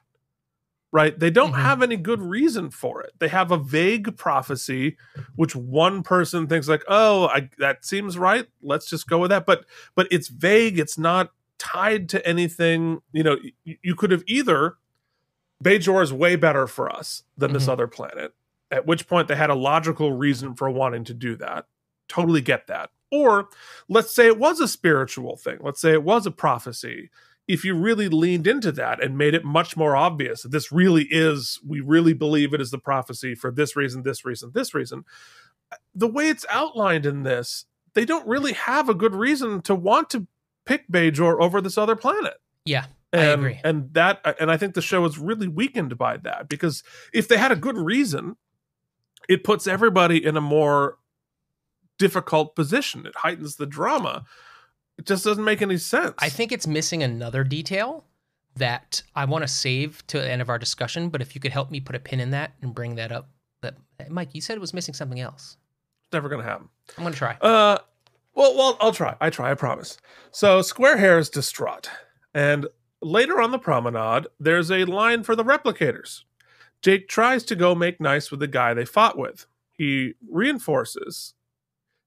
[0.91, 1.19] Right?
[1.19, 1.63] They don't Mhm.
[1.63, 3.13] have any good reason for it.
[3.19, 4.97] They have a vague prophecy
[5.35, 8.47] which one person thinks like, "Oh, I, that seems right.
[8.63, 10.79] Let's just go with that." But but it's vague.
[10.79, 13.01] It's not tied to anything.
[13.13, 13.37] You know,
[13.67, 14.77] y- you could have either
[15.63, 17.71] Bajor is way better for us than this Mhm.
[17.71, 18.33] other planet.
[18.75, 21.67] At which point they had a logical reason for wanting to do that.
[22.09, 22.91] Totally get that.
[23.13, 23.49] Or
[23.89, 25.59] let's say it was a spiritual thing.
[25.61, 27.11] Let's say it was a prophecy.
[27.47, 31.07] If you really leaned into that and made it much more obvious that this really
[31.11, 35.05] is, we really believe it is the prophecy for this reason, this reason, this reason.
[35.95, 40.11] The way it's outlined in this, they don't really have a good reason to want
[40.11, 40.27] to
[40.67, 42.35] pick Bajor over this other planet.
[42.65, 43.61] Yeah, I And, agree.
[43.63, 47.37] And that, and I think the show is really weakened by that because if they
[47.37, 48.37] had a good reason,
[49.29, 50.99] it puts everybody in a more
[51.99, 53.07] difficult position.
[53.07, 54.25] It heightens the drama.
[54.99, 56.15] It just doesn't make any sense.
[56.19, 58.05] I think it's missing another detail
[58.57, 61.09] that I want to save to the end of our discussion.
[61.09, 63.29] But if you could help me put a pin in that and bring that up,
[63.63, 63.75] that
[64.11, 65.57] Mike, you said it was missing something else.
[66.03, 66.69] it's never going to happen.
[66.99, 67.37] I'm gonna try.
[67.41, 67.79] Uh,
[68.35, 69.17] well, well, I'll try.
[69.21, 69.51] I try.
[69.51, 69.97] I promise.
[70.31, 71.89] So Square Hair is distraught,
[72.35, 72.67] and
[73.01, 76.23] later on the promenade, there's a line for the replicators.
[76.85, 79.47] Jake tries to go make nice with the guy they fought with.
[79.73, 81.33] He reinforces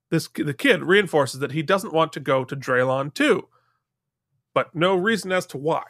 [0.08, 3.40] this the kid reinforces that he doesn't want to go to Draylon II,
[4.54, 5.82] but no reason as to why.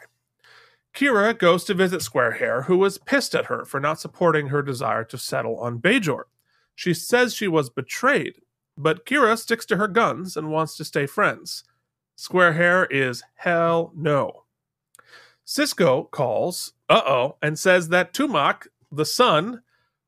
[0.95, 5.03] Kira goes to visit Squarehair, who was pissed at her for not supporting her desire
[5.03, 6.23] to settle on Bajor.
[6.73, 8.41] She says she was betrayed,
[8.75, 11.63] but Kira sticks to her guns and wants to stay friends.
[12.17, 14.45] Squarehair is hell no.
[15.45, 19.61] Sisko calls, uh oh, and says that Tumak, the son,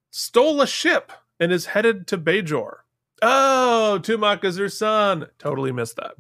[0.09, 2.77] stole a ship and is headed to Bajor.
[3.21, 5.27] Oh, Tumak is her son.
[5.37, 6.13] Totally missed that.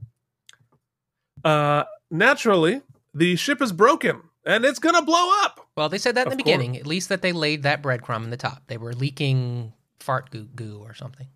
[1.43, 2.81] Uh, naturally,
[3.13, 5.67] the ship is broken and it's gonna blow up.
[5.75, 6.77] Well, they said that in Of the beginning.
[6.77, 8.63] At least that they laid that breadcrumb in the top.
[8.67, 11.27] They were leaking fart goo, goo or something.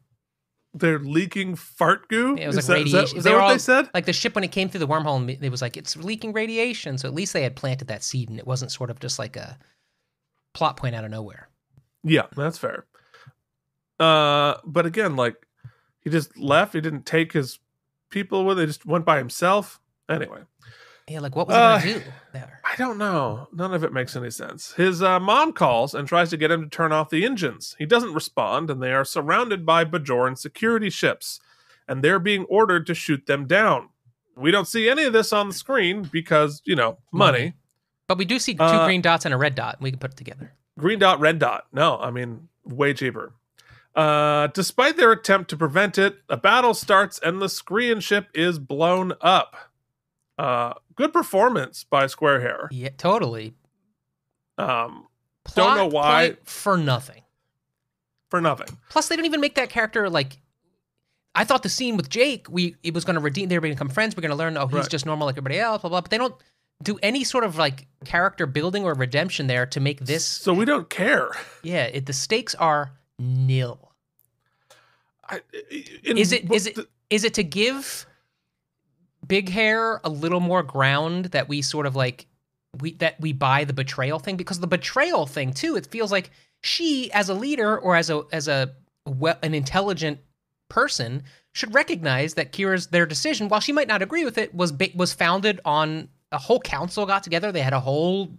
[0.74, 2.36] They're leaking fart goo.
[2.38, 3.18] Yeah, It was is like that- radiation.
[3.18, 3.90] is they that what all- they said?
[3.94, 6.98] Like the ship when it came through the wormhole, it was like it's leaking radiation.
[6.98, 9.36] So at least they had planted that seed, and it wasn't sort of just like
[9.38, 9.58] a
[10.56, 11.50] plot point out of nowhere.
[12.04, 12.86] Yeah, that's fair.
[14.00, 15.36] Uh, but again, like
[16.02, 16.74] he just left.
[16.74, 17.60] He didn't take his
[18.10, 18.60] people with.
[18.60, 19.80] He just went by himself.
[20.10, 20.42] Anyway,
[21.08, 22.62] Yeah, like what was Uh, he gonna do there?
[22.64, 23.48] I don't know.
[23.54, 24.74] None of it makes any sense.
[24.74, 27.76] His uh, mom calls and tries to get him to turn off the engines.
[27.80, 31.40] He doesn't respond, and they are surrounded by Bajoran security ships,
[31.88, 33.90] and they're being ordered to shoot them down.
[34.38, 37.40] We don't see any of this on the screen because you know money.
[37.40, 37.54] Money.
[38.08, 39.78] But we do see two Uh, green dots and a red dot.
[39.82, 40.54] We can put it together.
[40.78, 41.68] Green dot, red dot.
[41.72, 43.34] No, I mean, way cheaper.
[43.96, 48.60] Uh, despite their attempt to prevent it, a battle starts and the Skrreean ship is
[48.60, 49.56] blown up.
[50.38, 52.68] Uh, good performance by Squarehair.
[52.72, 53.54] Yeah, totally.
[54.58, 55.08] Um,
[55.46, 57.22] Plot don't know why- for nothing.
[58.32, 58.68] for nothing.
[58.90, 60.42] Plus, they don't even make that character like.
[61.36, 63.48] I thought the scene with Jake, we it was going to redeem.
[63.50, 64.16] They were going to become friends.
[64.16, 64.58] We're going to learn.
[64.58, 64.90] Oh, he's Right.
[64.90, 65.82] just normal like everybody else.
[65.82, 66.02] Blah blah.
[66.02, 66.36] But they don't
[66.84, 70.26] do any sort of like character building or redemption there to make this.
[70.26, 71.32] So we don't care.
[71.64, 73.92] Yeah, it, the stakes are nil.
[75.28, 75.42] I,
[76.04, 76.48] in- Is it?
[76.48, 76.76] but it?
[76.76, 78.06] the- Is it to give
[79.26, 82.28] Big Hair a little more ground that we sort of like
[82.80, 85.76] we that we buy the betrayal thing because the betrayal thing too.
[85.76, 86.30] It feels like
[86.62, 88.74] she, as a leader or as a as a
[89.08, 90.20] well, an intelligent
[90.70, 91.24] person,
[91.54, 94.90] should recognize that Kira's their decision, while she might not agree with it, was ba-
[94.94, 97.52] was founded on a whole council got together.
[97.52, 98.30] They had a whole.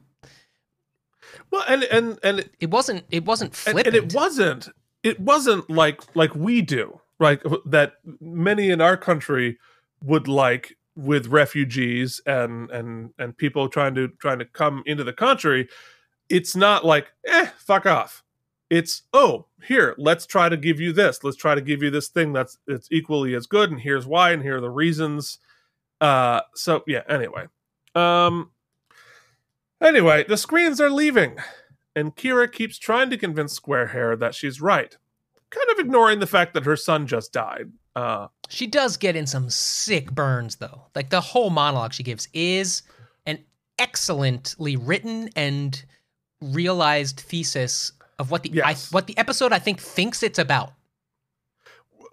[1.50, 3.04] well, and and and it, It wasn't.
[3.10, 3.86] It wasn't and, flippant.
[3.86, 4.68] and it wasn't.
[5.02, 7.94] It wasn't like like we do, right that.
[8.20, 9.58] Many in our country
[10.02, 15.12] would like with refugees and and and people trying to trying to come into the
[15.12, 15.68] country.
[16.28, 18.24] It's not like eh, fuck off.
[18.68, 21.22] It's oh here, let's try to give you this.
[21.22, 24.32] Let's try to give you this thing that's it's equally as good, and here's why,
[24.32, 25.38] and here are the reasons.
[26.00, 27.02] Uh, so yeah.
[27.08, 27.46] Anyway,
[27.96, 28.50] um,
[29.80, 31.36] anyway, the Skrreeans are leaving
[31.96, 34.96] and Kira keeps trying to convince Squarehair that she's right,
[35.50, 37.72] kind of ignoring the fact that her son just died.
[37.96, 40.82] Uh, She does get in some sick burns, though.
[40.94, 42.82] Like the whole monologue she gives is
[43.24, 43.38] an
[43.78, 45.82] excellently written and
[46.42, 48.92] realized thesis of what the Yes.
[48.92, 50.74] I, what the episode I think thinks it's about.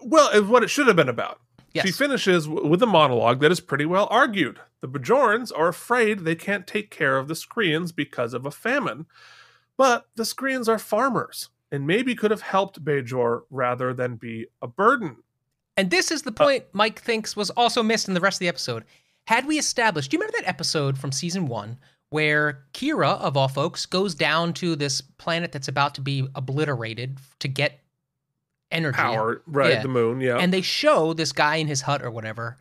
[0.00, 1.40] well, it's what it should have been about.
[1.74, 1.86] Yes.
[1.86, 4.60] She finishes with a monologue that is pretty well argued.
[4.80, 9.06] The Bajorans are afraid they can't take care of the Skrreeans because of a famine,
[9.76, 14.68] but the Skrreeans are farmers and maybe could have helped Bajor rather than be a
[14.68, 15.16] burden.
[15.76, 18.40] And this is the uh, point Mike thinks was also missed in the rest of
[18.40, 18.84] the episode.
[19.26, 21.78] Had we established, do you remember that episode from season one
[22.10, 27.18] where Kira, of all folks, goes down to this planet that's about to be obliterated
[27.40, 27.80] to get
[28.70, 28.96] energy?
[28.96, 29.74] Power, right?
[29.74, 29.82] Yeah.
[29.82, 30.38] The moon, yeah.
[30.38, 32.56] and they show this guy in his hut or whatever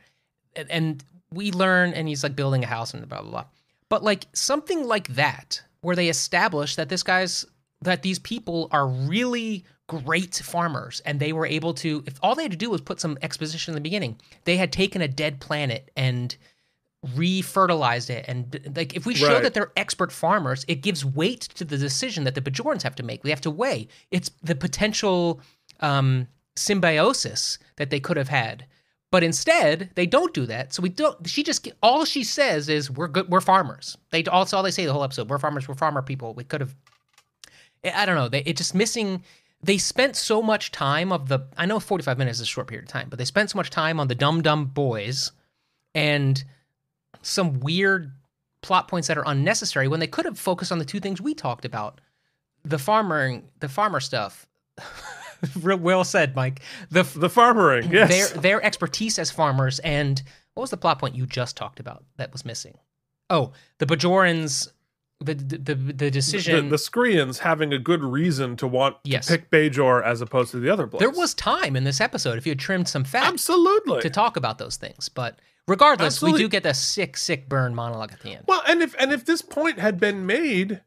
[0.55, 3.45] and, and we learn and he's like building a house and blah blah blah
[3.89, 7.45] but like something like that where they establish that this guy's
[7.81, 12.43] that these people are really great farmers and they were able to if all they
[12.43, 15.39] had to do was put some exposition in the beginning they had taken a dead
[15.39, 16.35] planet and
[17.15, 19.43] re-fertilized it and like if we show Right.
[19.43, 23.03] that they're expert farmers it gives weight to the decision that the bajorans have to
[23.03, 25.41] make they have to weigh it's the potential
[25.80, 28.65] um symbiosis that they could have had.
[29.11, 30.74] But instead they don't do that.
[30.74, 33.97] So we don't she just all she says is we're good we're farmers.
[34.11, 36.34] They also all they say the whole episode we're farmers we're farmer people.
[36.34, 36.76] We could have
[37.84, 38.30] i don't know.
[38.30, 39.24] They it just missing
[39.63, 42.84] they spent so much time of the i know 45 minutes is a short period
[42.84, 45.32] of time but they spent so much time on the dumb dumb boys
[45.95, 46.43] and
[47.21, 48.11] some weird
[48.61, 51.34] plot points that are unnecessary when they could have focused on the two things we
[51.34, 52.01] talked about
[52.63, 54.45] the farmer the farmer stuff
[55.63, 58.09] well said mike the the farmering, yes.
[58.31, 60.21] their their expertise as farmers and
[60.53, 62.77] what was the plot point you just talked about that was missing?
[63.29, 64.71] Oh, the Bajorans
[65.19, 66.69] the the the, the the, decision.
[66.69, 69.27] the Skrreeans having a good reason to want Yes.
[69.27, 70.99] to pick Bajor as opposed to the other blades.
[70.99, 74.37] there was time in this episode if you had trimmed some fat absolutely to talk
[74.37, 78.31] about those things, but regardless, we do get the sick, sick burn monologue at the
[78.31, 78.43] end.
[78.47, 80.81] Well, and if and if this point had been made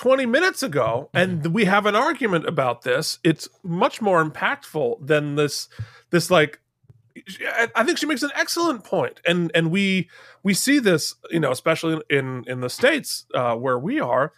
[0.00, 5.34] 20 minutes ago and we have an argument about this, it's much more impactful than
[5.34, 5.68] this
[6.08, 6.58] this like
[7.76, 8.88] I think she makes an excellent.
[9.26, 10.08] And and we
[10.42, 14.32] we see this, you know, especially in in the states uh where we are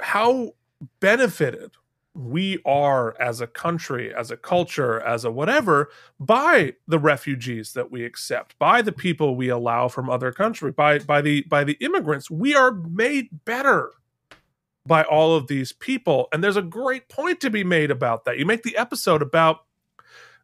[0.00, 0.54] how
[1.00, 1.72] benefited
[2.14, 7.90] we are as a country, as a culture, as a whatever, by the refugees that
[7.90, 11.76] we accept, by the people we allow from other countries, by by the by the
[11.80, 12.30] immigrants.
[12.30, 13.92] We are made better
[14.86, 16.28] by all of these people.
[16.32, 18.38] And there's a great point to be made about that.
[18.38, 19.60] You make the episode about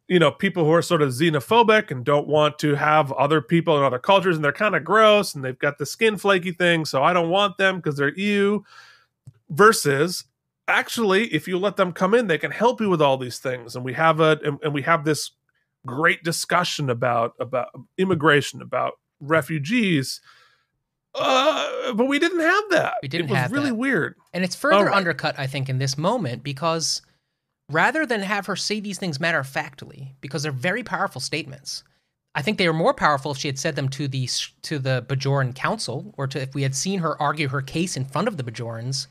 [0.09, 3.76] you know people who are sort of xenophobic and don't want to have other people
[3.76, 6.86] and other cultures and they're kind of gross and they've got the skin flaky thing
[6.86, 8.64] so i don't want them because they're you
[9.51, 10.24] versus
[10.66, 13.76] actually if you let them come in they can help you with all these things
[13.76, 15.32] and we have a and, and we have this
[15.86, 17.68] great discussion about about
[17.99, 20.20] immigration about refugees
[21.21, 23.75] uh, but we didn't have that We didn't it was have really that.
[23.77, 24.95] weird And it's further Alright.
[24.95, 27.03] undercut, I think, in this moment because
[27.71, 31.85] rather than have her say these things matter of factly, because they're very powerful statements,
[32.35, 34.29] I think they were more powerful if she had said them to the
[34.62, 38.05] to the Bajoran Council, or to if we had seen her argue her case in
[38.05, 39.07] front of the Bajorans.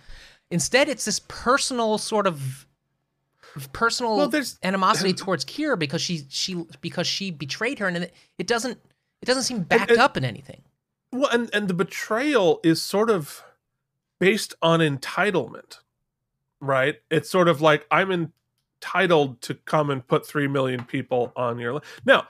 [0.50, 2.66] Instead, it's this personal sort of
[3.74, 4.32] personal Well,
[4.64, 8.78] animosity towards Kira because she she because she betrayed her, and it, it doesn't
[9.22, 10.62] it doesn't seem backed and- up in anything.
[11.12, 13.44] Well, and and the betrayal is sort of
[14.20, 15.80] based on entitlement,
[16.60, 16.96] right?
[17.10, 18.32] It's sort of like I'm
[18.82, 21.76] entitled to come and put three million people on your.
[21.76, 22.28] Li- now,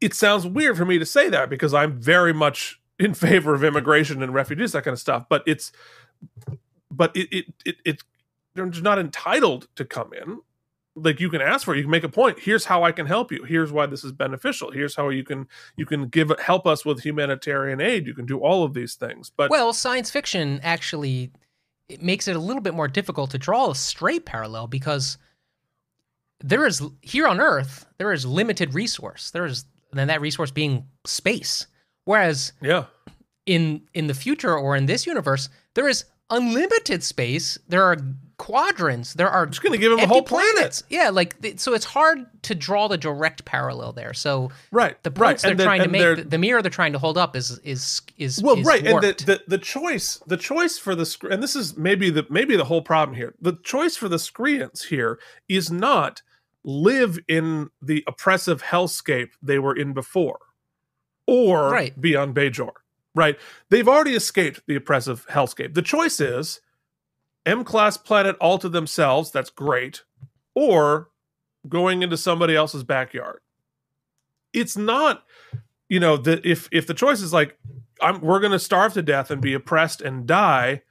[0.00, 3.64] it sounds weird for me to say that because I'm very much in favor of
[3.64, 5.26] immigration and refugees, that kind of stuff.
[5.28, 5.72] But it's,
[6.90, 8.02] but it it it, it
[8.54, 10.40] they're not entitled to come in.
[10.96, 12.38] Like you can ask for it, you can make a point.
[12.38, 13.42] Here's how I can help you.
[13.44, 14.70] Here's why this is beneficial.
[14.70, 18.38] Here's how you can you can give help us with humanitarian aid you can do
[18.38, 21.32] all of these things but Well, science fiction actually
[21.88, 25.18] it makes it a little bit more difficult to draw a straight parallel because
[26.40, 29.30] there is here on Earth there is limited resource.
[29.32, 29.64] There is
[29.96, 31.66] and that resource being space.
[32.04, 32.84] Whereas yeah
[33.46, 37.58] in in the future or in this universe, there is unlimited space.
[37.68, 37.96] There are
[38.36, 39.14] quadrants.
[39.14, 40.82] There are just gonna give him a whole planet planets.
[40.88, 44.12] Yeah, like so it's hard to draw the direct parallel there.
[44.14, 46.70] So right the right points they're and then- trying to make, the, the mirror they're
[46.70, 50.20] trying to hold up is is is well is right and the, the the choice
[50.26, 53.54] the choice for the and this is maybe the maybe the whole problem here the
[53.62, 55.18] choice for the Skrreeans here
[55.48, 56.22] is not
[56.64, 60.38] live in the oppressive hellscape they were in before
[61.26, 61.98] or Right.
[62.00, 62.70] be on Bajor
[63.14, 63.38] right
[63.70, 66.60] they've already escaped the oppressive hellscape the choice is
[67.46, 70.02] M class planet all to themselves that's great
[70.54, 71.10] or
[71.68, 73.40] going into somebody else's backyard.
[74.52, 75.24] It's not
[75.88, 77.58] you know that if if the choice is like
[78.00, 80.82] I'm we're to starve to death and be oppressed and die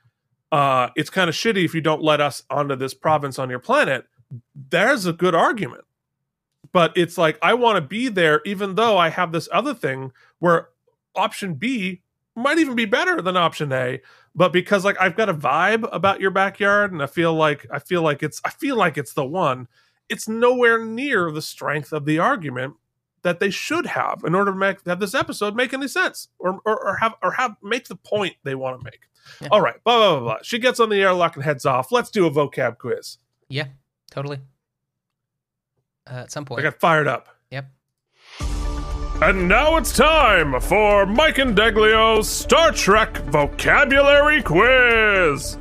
[0.52, 3.60] uh it's kind of shitty if you don't let us onto this province on your
[3.60, 4.06] planet
[4.56, 5.86] there's a good argument.
[6.72, 10.12] But it's like I want to be there even though I have this other thing
[10.40, 10.70] where
[11.16, 12.02] option B
[12.36, 14.02] might even be better than option A
[14.36, 17.80] but because like I've got a vibe about your backyard and I feel like I
[17.80, 19.68] feel like it's I feel like it's the one
[20.10, 22.76] it's nowhere near the strength of the argument
[23.24, 26.60] that they should have in order to make have this episode make any sense or
[26.66, 29.02] or, or have or have make the point they want to make.
[29.42, 29.48] Yeah.
[29.52, 30.38] All right, blah, blah blah blah.
[30.44, 31.92] She gets on the airlock and heads off.
[31.92, 33.18] Let's do a vocab quiz.
[33.48, 33.68] Yeah,
[34.12, 34.40] totally.
[36.06, 36.60] Uh, at some point.
[36.60, 37.30] I got fired up.
[37.52, 37.72] Yep.
[39.26, 45.58] And now it's time for Mike and Deglio's Star Trek Vocabulary Quiz.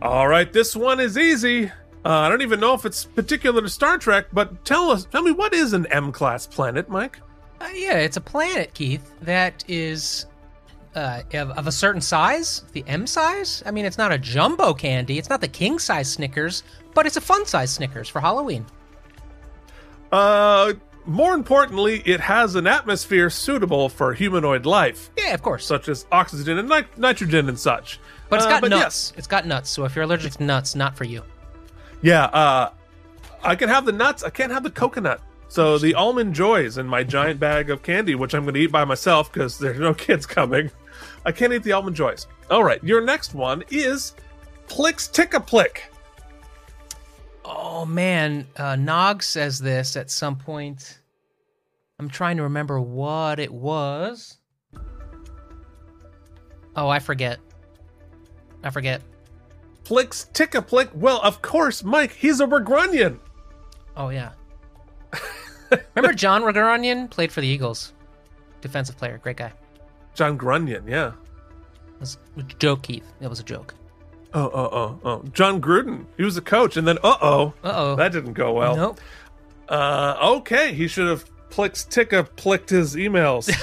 [0.00, 1.66] All right, this one is easy.
[1.66, 1.70] Uh,
[2.02, 5.32] I don't even know if it's particular to Star Trek, but tell us, tell me
[5.32, 7.20] what is an M class planet, Mike?
[7.60, 10.24] Uh, yeah, it's a planet, Keith, that is
[10.94, 13.62] uh, of, of a certain size, the M size.
[13.66, 16.62] I mean, it's not a jumbo candy, it's not the king size Snickers,
[16.94, 18.64] but it's a fun size Snickers for Halloween.
[20.10, 20.72] Uh,
[21.08, 25.66] more importantly, it has an atmosphere suitable for humanoid life, Yeah, of course.
[25.66, 27.98] such as oxygen and nit- nitrogen and such.
[28.28, 29.14] but it's Uh, got but nuts.
[29.16, 29.70] It's got nuts.
[29.70, 31.22] So if you're allergic to nuts, not for you.
[32.02, 32.70] Yeah, uh,
[33.42, 34.22] I can have the nuts.
[34.22, 35.20] I can't have the coconut.
[35.48, 38.70] So the almond joys in my giant bag of candy, which I'm going to eat
[38.70, 40.70] by myself because there's no kids coming.
[41.24, 42.26] I can't eat the almond joys.
[42.50, 44.12] All right, your next one is
[44.68, 45.84] Plix Tick a Plick.
[47.50, 51.00] Oh man, uh, Nog says this at some point.
[51.98, 54.36] I'm trying to remember what it was.
[56.76, 57.38] Oh, I forget.
[58.62, 59.00] I forget.
[59.82, 60.90] Plix tick a plick.
[60.92, 62.12] Well, of course, Mike.
[62.12, 63.18] He's a Bergrunian.
[63.96, 64.32] Oh yeah.
[65.94, 67.94] Remember John Regranian played for the Eagles,
[68.60, 69.52] defensive player, great guy.
[70.14, 70.86] John Grunion.
[70.86, 71.12] Yeah.
[71.94, 73.10] It was a joke, Keith.
[73.20, 73.74] It was a joke.
[74.34, 75.22] Oh, oh, oh, oh.
[75.32, 76.04] Jon Gruden.
[76.16, 77.96] He was a coach, and then uh oh, Uh oh.
[77.96, 78.76] that didn't go well.
[78.76, 79.00] nope.
[79.68, 83.48] Uh, okay, he should have plicked ticka plicked his emails.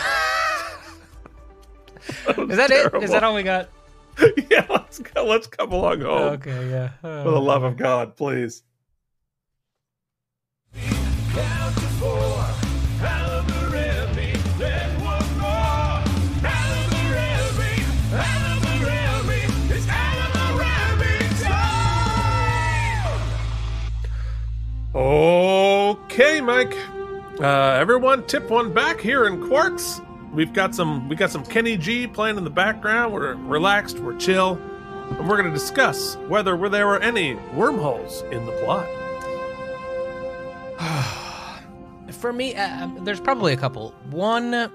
[2.50, 2.94] Is that it?
[3.04, 3.70] Is that all we got?
[4.50, 5.26] yeah, let's go.
[5.26, 6.34] Let's come along home.
[6.34, 6.90] Okay, yeah.
[7.02, 8.64] For the love of God, please.
[24.96, 26.74] Okay, Mike.
[27.42, 30.00] Uh, everyone, tip one back here in Quark's.
[30.32, 31.10] We've got some.
[31.10, 33.14] We got some Kenny G playing in the background.
[33.14, 34.00] We're relaxed.
[34.00, 34.58] We're chill,
[35.10, 38.88] and we're going to discuss whether there were any wormholes in the plot.
[42.14, 43.94] For me, uh, there's probably a couple.
[44.12, 44.72] One,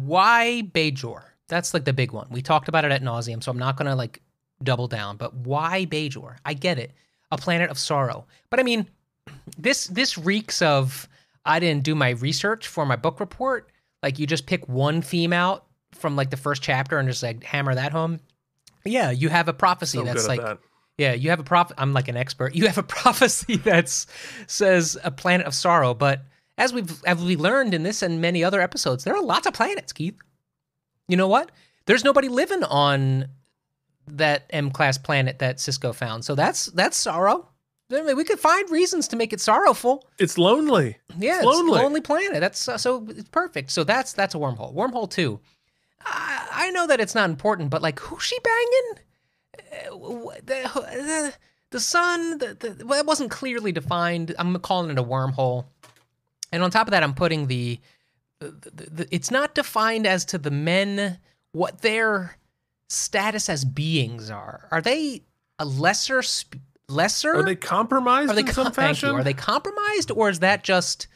[0.00, 1.22] why Bajor?
[1.46, 2.26] That's like the big one.
[2.32, 4.20] We talked about it at nauseum, so I'm not gonna like
[4.64, 5.18] double down.
[5.18, 6.34] But why Bajor?
[6.44, 6.90] I get it,
[7.30, 8.26] a planet of sorrow.
[8.50, 8.88] But I mean,
[9.58, 11.08] this this reeks of
[11.44, 13.70] I didn't do my research for my book report.
[14.02, 17.42] Like you just pick one theme out from like the first chapter and just like
[17.44, 18.20] hammer that home.
[18.84, 20.58] Yeah, you have a prophecy So that's like that.
[20.98, 21.72] yeah, you have a prof.
[21.78, 22.54] I'm like an expert.
[22.54, 24.06] You have a prophecy that's
[24.46, 26.22] says a planet of sorrow, but
[26.58, 29.54] as we've as we learned in this and many other episodes, there are lots of
[29.54, 30.16] planets, Keith.
[31.08, 31.50] You know what?
[31.86, 33.26] There's nobody living on
[34.08, 37.48] that M class planet that Sisko found, so that's that's sorrow.
[37.88, 40.08] We could find reasons to make it sorrowful.
[40.18, 40.96] It's lonely.
[41.18, 41.78] Yeah, It's lonely.
[41.78, 42.40] a lonely planet.
[42.40, 43.70] That's uh, so it's perfect.
[43.70, 44.74] So that's that's a wormhole.
[44.74, 45.38] Wormhole two.
[46.04, 49.04] I, I know that it's not important, but like, who's she banging?
[49.92, 51.34] Uh, The the,
[51.70, 52.38] the sun.
[52.38, 54.34] The, the well, it wasn't clearly defined.
[54.38, 55.66] I'm calling it a wormhole.
[56.52, 57.78] And on top of that, I'm putting the,
[58.40, 61.18] the, the, the it's not defined as to the men
[61.52, 62.36] what their
[62.88, 64.68] status as beings are.
[64.72, 65.22] Are they
[65.58, 66.58] a lesser sp-
[66.88, 67.34] lesser?
[67.34, 69.10] Are they compromised Are they in some com- fashion?
[69.10, 71.06] Are they compromised, or is that just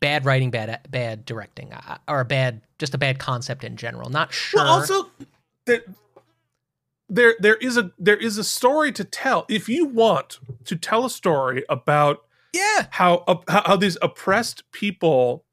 [0.00, 4.10] bad writing, bad bad directing, uh, or a bad just a bad concept in general?
[4.10, 4.62] Not sure.
[4.62, 5.10] Well, also
[5.66, 5.82] there,
[7.08, 9.46] there there is a there is a story to tell.
[9.48, 14.70] If you want to tell a story about yeah, how uh, how, how these oppressed
[14.72, 15.44] people,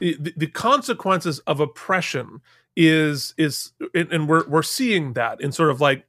[0.00, 2.40] the, the consequences of oppression
[2.76, 6.04] is is, and and we're we're seeing that in sort of like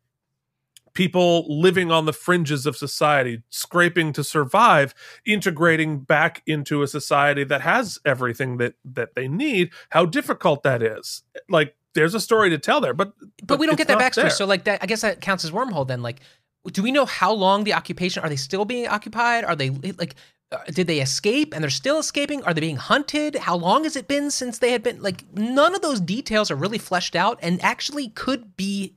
[0.99, 4.93] people living on the fringes of society, scraping to survive,
[5.25, 9.71] integrating back into a society that has everything that that they need.
[9.91, 11.23] How difficult that is.
[11.47, 13.13] Like there's a story to tell there, but
[13.45, 14.23] but, we don't get that backstory.
[14.23, 14.29] there.
[14.29, 15.87] So like that, I guess that counts as wormhole.
[15.87, 16.19] Then like,
[16.65, 18.21] do we know how long the occupation?
[18.21, 19.45] Are they still being occupied?
[19.45, 20.15] Are they like?
[20.51, 22.43] uh, Did they escape and they're still escaping?
[22.43, 23.35] Are they being hunted?
[23.35, 26.57] How long has it been since they had been like none of those details are
[26.57, 28.95] really fleshed out and actually could be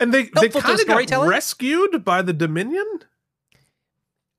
[0.00, 2.84] and they they kind of got rescued by the Dominion.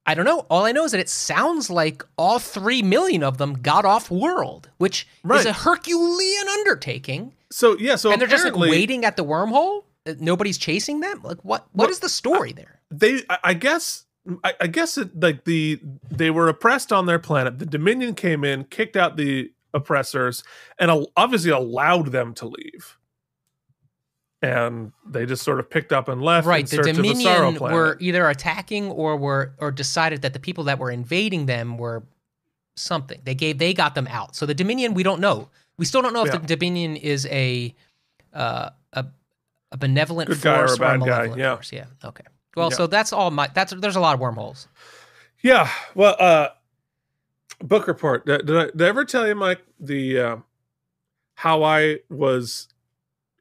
[0.06, 0.46] I don't know.
[0.50, 4.10] All I know is that it sounds like all three million of them got off
[4.10, 5.42] world, which Right.
[5.42, 7.34] is a Herculean undertaking.
[7.52, 9.84] So yeah, so and they're just like waiting at the wormhole.
[10.06, 11.20] Uh, Nobody's chasing them.
[11.24, 11.68] Like what?
[11.74, 12.80] What Well, is the story there?
[12.90, 14.06] they I, I guess
[14.46, 15.80] I, I guess it like the
[16.10, 17.60] they were oppressed on their planet.
[17.60, 20.42] The Dominion came in, kicked out the oppressors,
[20.80, 22.98] and obviously allowed them to leave.
[24.42, 26.46] And they just sort of picked up and left.
[26.46, 26.68] in Right.
[26.68, 27.76] The search of a sorrow Dominion planet.
[27.76, 32.04] were either attacking or were or decided that the people that were invading them were
[32.76, 33.20] something.
[33.24, 34.36] They gave they got them out.
[34.36, 35.50] So the Dominion, we don't know.
[35.78, 36.38] We still don't know if Yeah.
[36.38, 37.74] the Dominion is a
[38.34, 39.06] uh, a
[39.72, 41.56] a benevolent Good guy or a force or a, bad guy, malevolent yeah.
[41.56, 41.72] force.
[41.74, 41.86] Yeah.
[42.06, 42.24] Okay.
[42.56, 42.78] Well, Yeah.
[42.78, 44.68] so that's all my that's there's a lot of wormholes.
[45.42, 45.68] Yeah.
[45.96, 46.50] Well, uh
[47.64, 48.28] book report.
[48.28, 50.38] Did, did I did I ever tell you, Mike, the uh
[51.36, 52.68] how I was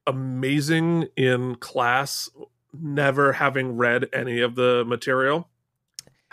[0.07, 2.30] amazing in class,
[2.72, 5.48] never having read any of the material?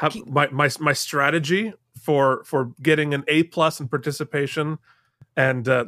[0.09, 4.79] Keep- my my my strategy for for getting an A plus in participation
[5.37, 5.85] and uh,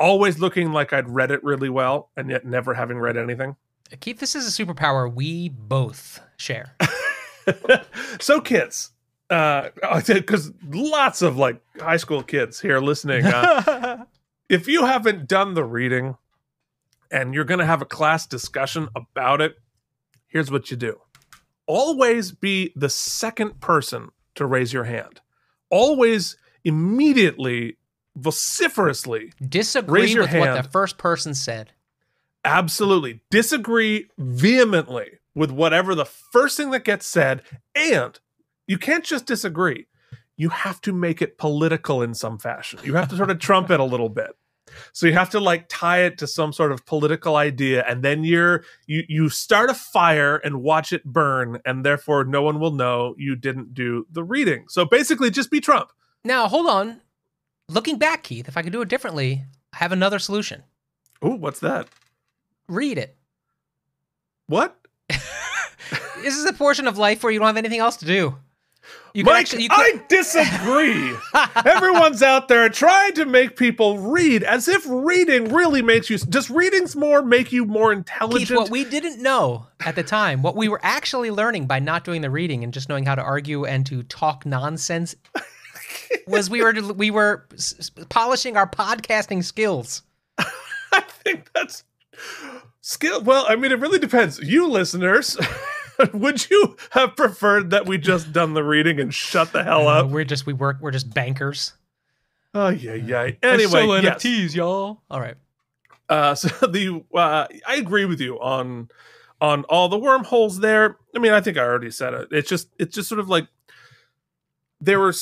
[0.00, 3.56] always looking like I'd read it really well and yet never having read anything.
[4.00, 6.76] Keith, this is a superpower we both share.
[8.20, 8.90] so kids
[9.30, 9.70] uh
[10.06, 14.04] because lots of like high school kids here listening uh,
[14.48, 16.16] if you haven't done the reading
[17.12, 19.56] and you're going to have a class discussion about it
[20.26, 20.98] here's what you do
[21.66, 25.20] always be the second person to raise your hand
[25.70, 27.76] always immediately
[28.16, 31.72] vociferously Disagree with what the first person said.
[32.44, 33.20] Absolutely.
[33.30, 37.42] Disagree vehemently with whatever the first thing that gets said.
[37.74, 38.18] And
[38.66, 39.86] you can't just disagree.
[40.36, 42.80] You have to make it political in some fashion.
[42.84, 44.30] You have to sort of trump it a little bit.
[44.92, 48.24] So you have to like tie it to some sort of political idea, and then
[48.24, 52.72] you're you you start a fire and watch it burn, and therefore no one will
[52.72, 54.64] know you didn't do the reading.
[54.68, 55.90] So basically, just be Trump.
[56.24, 57.00] Now, hold on.
[57.68, 60.62] Looking back, Keith, if I could do it differently, I have another solution.
[61.24, 61.88] Ooh, what's that?
[62.68, 63.16] Read it.
[64.46, 64.76] What?
[66.22, 68.36] This is a portion of life where you don't have anything else to do.
[69.14, 71.14] You Mike, actually, I disagree.
[71.70, 76.16] Everyone's out there trying to make people read as if reading really makes you.
[76.16, 78.48] Does readings more make you more intelligent?
[78.48, 82.04] Keith, what we didn't know at the time, what we were actually learning by not
[82.04, 85.14] doing the reading and just knowing how to argue and to talk nonsense,
[86.26, 87.46] was we were we were
[88.08, 90.02] polishing our podcasting skills.
[90.38, 91.84] I think that's
[92.80, 93.22] skill.
[93.22, 94.38] Well, I mean, it really depends.
[94.38, 95.36] You listeners,
[96.12, 100.02] would you have preferred that we just done the reading and shut the hell Uh,
[100.02, 100.10] up?
[100.10, 100.78] we're just we work.
[100.80, 101.72] We're just bankers.
[102.54, 103.30] Oh yeah, yeah.
[103.42, 104.54] Anyway, yes.
[104.54, 105.02] y'all.
[105.10, 105.36] All right.
[106.08, 108.88] Uh, so the uh, I agree with you on
[109.40, 110.96] on all the wormholes there.
[111.14, 112.28] I mean, I think I already said it.
[112.30, 113.48] It's just it's just sort of like
[114.80, 115.14] there were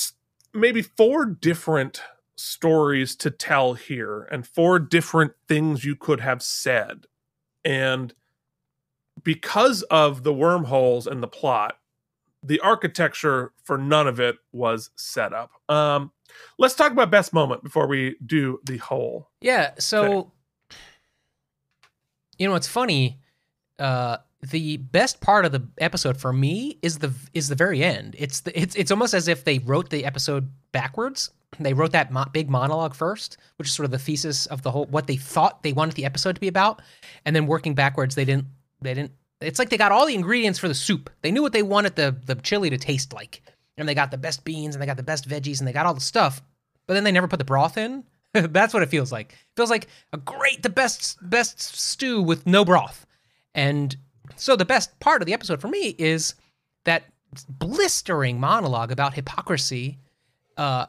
[0.53, 2.03] maybe four different
[2.37, 7.05] stories to tell here and four different things you could have said.
[7.65, 8.15] And
[9.23, 11.79] because of the wormholes and the plot,
[12.43, 15.51] the architecture for none of it was set up.
[15.69, 16.13] Um,
[16.59, 19.29] let's talk about best moment before we do the whole.
[19.41, 19.73] Yeah.
[19.79, 20.33] So,
[22.39, 23.21] you know, it's funny.
[23.79, 28.17] Uh, the best part of the episode for me is the is the very end.
[28.19, 31.31] It's the it's it's almost as if they wrote the episode backwards.
[31.59, 34.71] They wrote that mo- big monologue first, which is sort of the thesis of the
[34.71, 36.81] whole what they thought they wanted the episode to be about,
[37.27, 38.47] and then working backwards, they didn't
[38.81, 39.13] they didn't.
[39.41, 41.11] It's like they got all the ingredients for the soup.
[41.23, 43.43] They knew what they wanted the the chili to taste like,
[43.77, 45.87] and they got the best beans and they got the best veggies and they got
[45.87, 46.43] all the stuff,
[46.87, 48.05] but then they never put the broth in.
[48.33, 49.33] That's what it feels like.
[49.33, 53.07] It feels like a great, the best, best stew with no broth.
[53.55, 53.97] And
[54.37, 56.35] so the best part of the episode for me is
[56.85, 57.05] that
[57.49, 59.99] blistering monologue about hypocrisy.
[60.57, 60.87] Uh,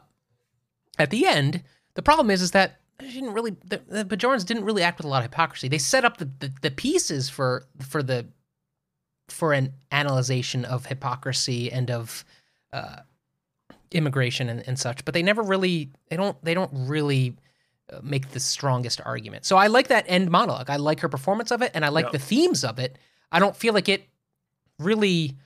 [0.98, 1.62] at the end,
[1.94, 5.06] the problem is, is that they didn't really the, the Bajorans didn't really act with
[5.06, 5.68] a lot of hypocrisy.
[5.68, 8.26] They set up the, the, the pieces for for the
[9.28, 12.24] for an analyzation of hypocrisy and of
[12.72, 12.96] uh,
[13.90, 17.36] immigration and, and such, but they never really they don't they don't really
[17.92, 19.44] uh, make the strongest argument.
[19.44, 20.70] So I like that end monologue.
[20.70, 22.12] I like her performance of it, and I like Yeah.
[22.12, 22.98] the themes of it.
[23.30, 24.04] I don't feel like it
[24.78, 25.36] really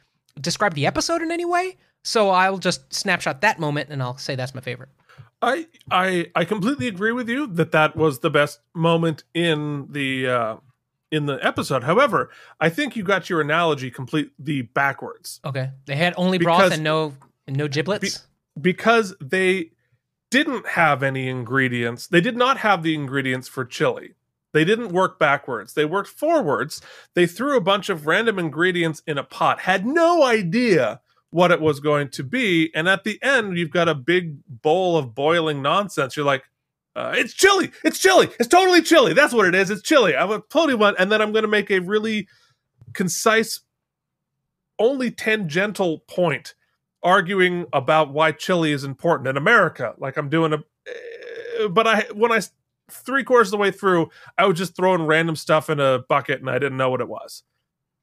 [0.40, 1.76] described the episode in any way.
[2.03, 4.90] So I'll just snapshot that moment, and I'll say that's my favorite.
[5.47, 10.28] I I I completely agree with you that that was the best moment in the
[10.28, 10.57] uh,
[11.12, 11.84] in the episode.
[11.84, 12.30] However,
[12.61, 16.82] I think you got your analogy completely backwards Okay, they had only broth Because- and
[16.84, 17.14] no
[17.47, 18.26] and no giblets.
[18.61, 19.70] because they
[20.30, 22.09] didn't have any ingredients.
[22.09, 24.14] They did not have the ingredients for chili.
[24.52, 25.74] They didn't work backwards.
[25.74, 26.81] They worked forwards.
[27.14, 29.60] They threw a bunch of random ingredients in a pot.
[29.60, 31.01] Had no idea
[31.31, 34.97] what it was going to be, and at the end, you've got a big bowl
[34.97, 36.16] of boiling nonsense.
[36.16, 36.44] You're like,
[36.94, 37.73] uh, "It's chili!
[37.85, 38.28] It's chili!
[38.39, 39.12] It's totally chili!
[39.12, 39.70] That's what it is!
[39.70, 42.28] It's chili!" I would totally want, and then I'm going to make a really
[42.93, 43.61] concise,
[44.78, 46.55] only tangential point
[47.03, 49.94] arguing about why chili is important in America.
[49.98, 52.40] Like I'm doing a, eh, but I when I
[52.90, 56.40] three quarters of the way through, I was just throwing random stuff in a bucket
[56.40, 57.43] and I didn't know what it was.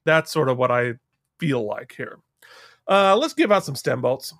[0.04, 0.94] That's sort of what I
[1.38, 2.18] feel like here.
[2.88, 4.34] Uh, let's give out some stem bolts.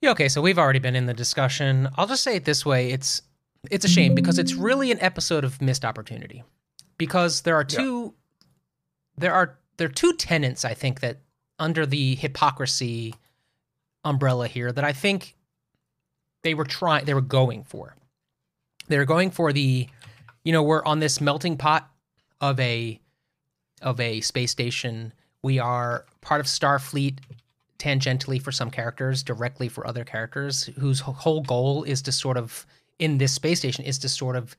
[0.00, 1.88] Yeah, okay, so we've already been in the discussion.
[1.96, 3.22] I'll just say it this way: it's
[3.70, 6.42] it's a shame because it's really an episode of missed opportunity.
[6.98, 7.78] Because there are Yeah.
[7.78, 8.14] two
[9.16, 11.18] there are there are two tenets I think that
[11.58, 13.14] under the hypocrisy
[14.04, 15.34] umbrella here that I think
[16.42, 17.96] they were trying they were going for.
[18.88, 19.88] They were going for the
[20.44, 21.90] you know, we're on this melting pot
[22.40, 23.00] of a
[23.80, 25.12] of a space station.
[25.44, 27.18] We are part of Starfleet
[27.78, 32.64] tangentially for some characters, directly for other characters, whose whole goal is to sort of
[32.98, 34.56] in this space station is to sort of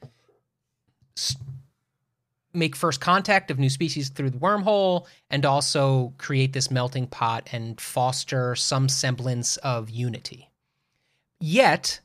[2.54, 7.50] make first contact of new species through the wormhole and also create this melting pot
[7.52, 10.52] and foster some semblance of unity.
[11.40, 12.00] Yet,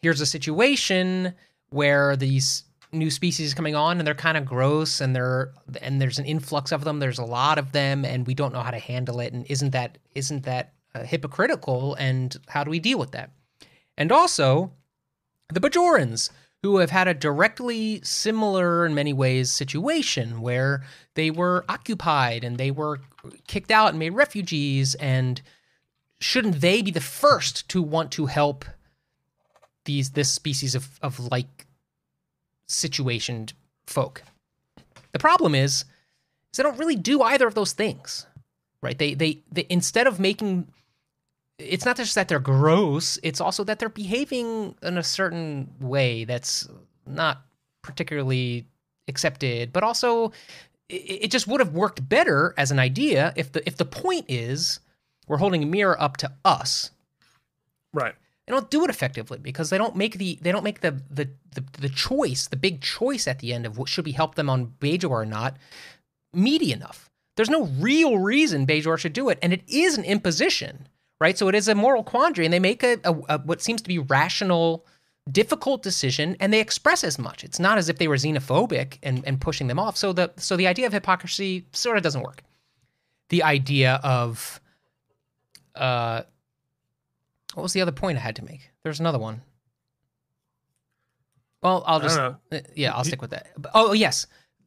[0.00, 1.34] here's a situation
[1.68, 5.52] where these new species coming on and they're kind of gross and they're
[5.82, 8.60] and there's an influx of them there's a lot of them and we don't know
[8.60, 12.78] how to handle it and isn't that isn't that uh, hypocritical and how do we
[12.78, 13.30] deal with that
[13.98, 14.72] and also
[15.52, 16.30] the bajorans
[16.62, 20.82] who have had a directly similar, in many ways, situation where
[21.14, 23.00] they were occupied and they were
[23.46, 24.94] kicked out and made refugees.
[24.96, 25.40] And
[26.20, 28.64] shouldn't they be the first to want to help
[29.84, 31.66] these this species of of like
[32.68, 33.52] situationed
[33.86, 34.22] folk?
[35.12, 35.84] The problem is,
[36.52, 38.26] is they don't really do either of those things,
[38.82, 38.98] right?
[38.98, 40.68] They they, they instead of making
[41.58, 46.24] it's not just that they're gross, it's also that they're behaving in a certain way
[46.24, 46.68] that's
[47.06, 47.42] not
[47.82, 48.66] particularly
[49.08, 50.32] accepted, but also
[50.88, 54.26] it, it just would have worked better as an idea if the if the point
[54.28, 54.80] is
[55.26, 56.90] we're holding a mirror up to us.
[57.92, 58.14] Right.
[58.48, 61.28] They don't do it effectively because they don't make the they don't make the the
[61.54, 64.48] the, the choice, the big choice at the end of what should we help them
[64.48, 65.56] on Bajor or not,
[66.32, 67.10] meaty enough.
[67.36, 70.88] There's no real reason Bajor should do it, and it is an imposition
[71.20, 71.36] right?
[71.36, 73.88] So it is a moral quandary, and they make a, a, a, what seems to
[73.88, 74.86] be rational,
[75.30, 77.44] difficult decision, and they express as much.
[77.44, 79.96] It's not as if they were xenophobic and, and pushing them off.
[79.96, 82.42] So the so the idea of hypocrisy sort of doesn't work.
[83.28, 84.60] The idea of
[85.74, 86.22] uh,
[87.58, 88.70] what was the other point I had to make?
[88.84, 89.42] There's another one.
[91.60, 92.34] Well, I'll just uh,
[92.76, 93.48] yeah, I'll stick with that.
[93.74, 94.26] Oh yes,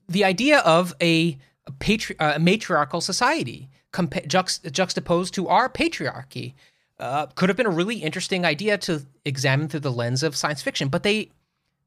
[0.09, 6.53] the idea of a, a, patri- uh, matriarchal society compa- juxt- juxtaposed to our patriarchy
[6.99, 10.61] uh, could have been a really interesting idea to examine through the lens of science
[10.61, 11.31] fiction, but they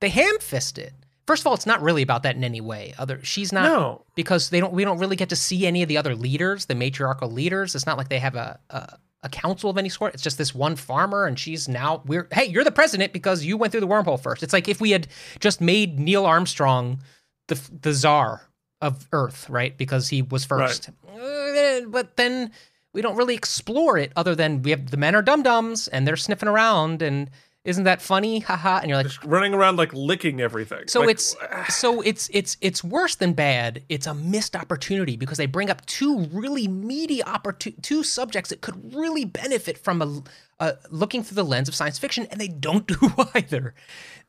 [0.01, 0.94] they ham-fist it.
[1.26, 2.94] First of all, it's not really about that in any way.
[2.98, 4.05] Other she's not No.
[4.14, 6.74] because they don't we don't really get to see any of the other leaders, the
[6.74, 7.74] matriarchal leaders.
[7.74, 10.14] It's not like they have a, a a council of any sort.
[10.14, 13.56] It's just this one farmer, and she's now we're hey, you're the president because you
[13.56, 14.42] went through the wormhole first.
[14.42, 15.09] It's like if we had
[15.40, 17.01] just made Neil Armstrong
[17.48, 18.42] the the czar
[18.80, 19.76] of Earth, right?
[19.76, 20.90] Because he was first.
[21.18, 22.52] Uh, but then
[22.92, 26.06] we don't really explore it other than we have the men are dum dums and
[26.06, 27.30] they're sniffing around and
[27.65, 28.41] isn't that funny?
[28.41, 28.81] Haha.
[28.81, 30.86] And you're like, Running around like licking everything.
[30.86, 31.35] so Like, it's
[31.70, 33.82] so it's it's it's worse than bad.
[33.89, 38.61] It's a missed opportunity because they bring up two really meaty opportu- two subjects that
[38.61, 40.23] could really benefit from a,
[40.65, 43.74] a looking through the lens of science fiction, and they don't do either.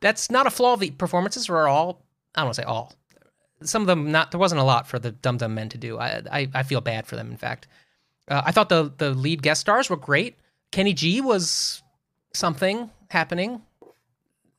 [0.00, 0.72] That's not a flaw.
[0.74, 2.02] of The performances are all
[2.34, 2.94] I don't want to say all.
[3.62, 4.30] Some of them not.
[4.30, 5.98] There wasn't a lot for the Dumb Dumb men to do.
[5.98, 7.30] I I, I feel bad for them.
[7.30, 7.68] In fact,
[8.28, 10.36] uh, I thought the the lead guest stars were great.
[10.72, 11.82] Kenny G was
[12.34, 13.62] something happening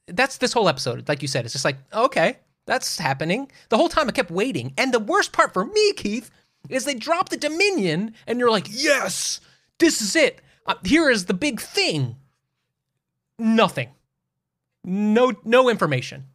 [0.08, 1.08] that's this whole episode.
[1.08, 3.52] Like you said, it's just like, okay, that's happening.
[3.70, 4.74] The whole time I kept waiting.
[4.78, 6.32] And the worst part for me, Keith,
[6.70, 9.40] is they drop the Dominion and you're like, yes,
[9.80, 10.42] this is it.
[10.66, 12.16] Uh, here is the big thing.
[13.38, 13.90] Nothing.
[14.84, 16.26] No, no information.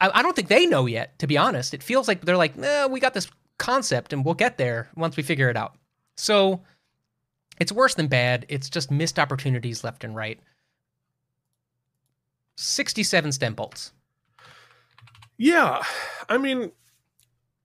[0.00, 1.74] I, I don't think they know yet, to be honest.
[1.74, 2.56] It feels like they're like,
[2.90, 5.76] we got this concept and we'll get there once we figure it out.
[6.16, 6.62] So
[7.60, 8.46] it's worse than bad.
[8.48, 10.40] It's just missed opportunities left and right.
[12.60, 13.92] 67 stem bolts.
[15.38, 15.82] Yeah.
[16.28, 16.72] I mean,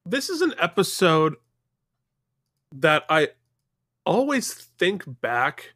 [0.05, 1.35] this is an episode
[2.71, 3.29] that I
[4.05, 5.73] always think back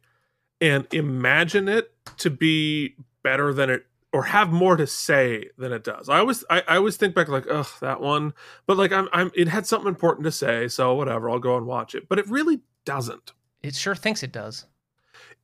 [0.60, 5.84] and imagine it to be better than it or have more to say than it
[5.84, 6.08] does.
[6.08, 8.32] I always I, I always think back like, ugh, that one.
[8.66, 11.66] But like I'm I'm it had something important to say, so whatever, I'll go and
[11.66, 12.08] watch it.
[12.08, 13.32] But it really doesn't.
[13.62, 14.66] It sure thinks it does.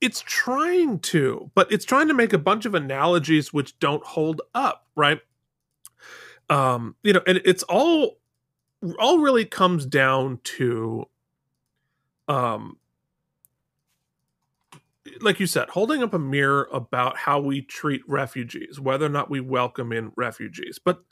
[0.01, 4.41] It's trying to, but it's trying to make a bunch of analogies which don't hold
[4.53, 5.19] up, right?
[6.49, 8.19] Um, you know, and it's all
[8.99, 11.05] all really comes down to
[12.27, 12.77] um
[15.21, 19.29] like you said, holding up a mirror about how we treat refugees, whether or not
[19.29, 20.79] we welcome in refugees.
[20.83, 21.03] But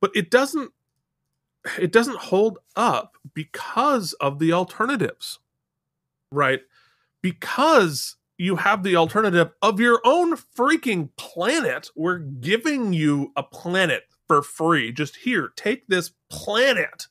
[0.00, 0.72] but it doesn't
[1.78, 5.38] it doesn't hold up because of the alternatives.
[6.30, 6.60] Right?
[7.22, 11.90] Because you have the alternative of your own freaking planet.
[11.94, 14.92] We're giving you a planet for free.
[14.92, 17.06] Just here, take this planet,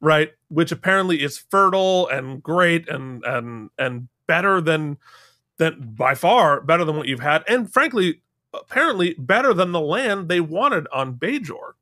[0.00, 0.32] right?
[0.48, 4.98] Which apparently is fertile and great and and and better than
[5.58, 8.20] than by far better than what you've had, and frankly,
[8.52, 11.74] apparently better than the land they wanted on Bajor,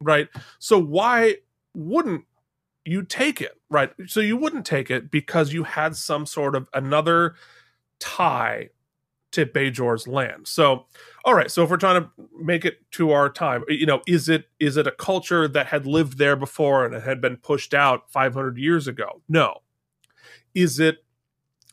[0.00, 0.28] right?
[0.58, 1.36] So why
[1.74, 2.24] wouldn't
[2.84, 3.92] you take it, right?
[4.06, 7.34] So you wouldn't take it because you had some sort of another
[8.00, 8.70] tie
[9.32, 10.48] to Bajor's land.
[10.48, 10.86] So,
[11.24, 11.50] all right.
[11.50, 12.10] So if we're trying to
[12.40, 15.86] make it to our time, you know, is it is it a culture that had
[15.86, 19.20] lived there before and it had been pushed out 500 years ago?
[19.28, 19.58] No.
[20.54, 21.04] Is it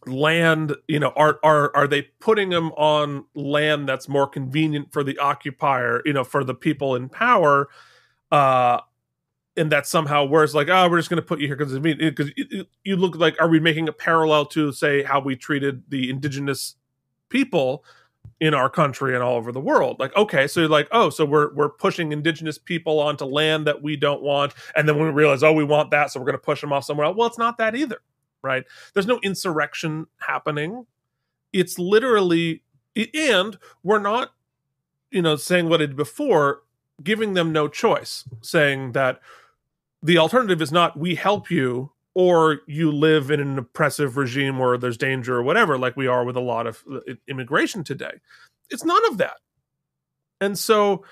[0.06, 0.76] land?
[0.88, 5.18] You know, are are are they putting them on land that's more convenient for the
[5.18, 6.02] occupier?
[6.06, 7.70] You know, for the people in power?
[8.32, 8.82] Uh,
[9.58, 12.32] and that somehow it's like, oh, we're just going to put you here because because
[12.84, 16.76] you look like, are we making a parallel to say how we treated the indigenous
[17.30, 17.84] people
[18.40, 19.98] in our country and all over the world.
[20.00, 23.82] Like, okay, so you're like, oh, so we're we're pushing indigenous people onto land that
[23.82, 26.38] we don't want, and then when we realize, oh, we want that, so we're going
[26.38, 27.16] to push them off somewhere else.
[27.18, 28.00] Well, it's not that either,
[28.42, 28.64] right?
[28.94, 30.86] There's no insurrection happening.
[31.54, 32.64] It's literally,
[33.14, 34.34] and we're not,
[35.12, 36.64] you know, saying what it did before,
[37.02, 39.22] giving them no choice, saying that
[40.02, 44.78] the alternative is not we help you or you live in an oppressive regime where
[44.78, 48.14] there's danger or whatever, like we are with a lot of uh, immigration today.
[48.70, 49.38] It's none of that.
[50.40, 51.04] And so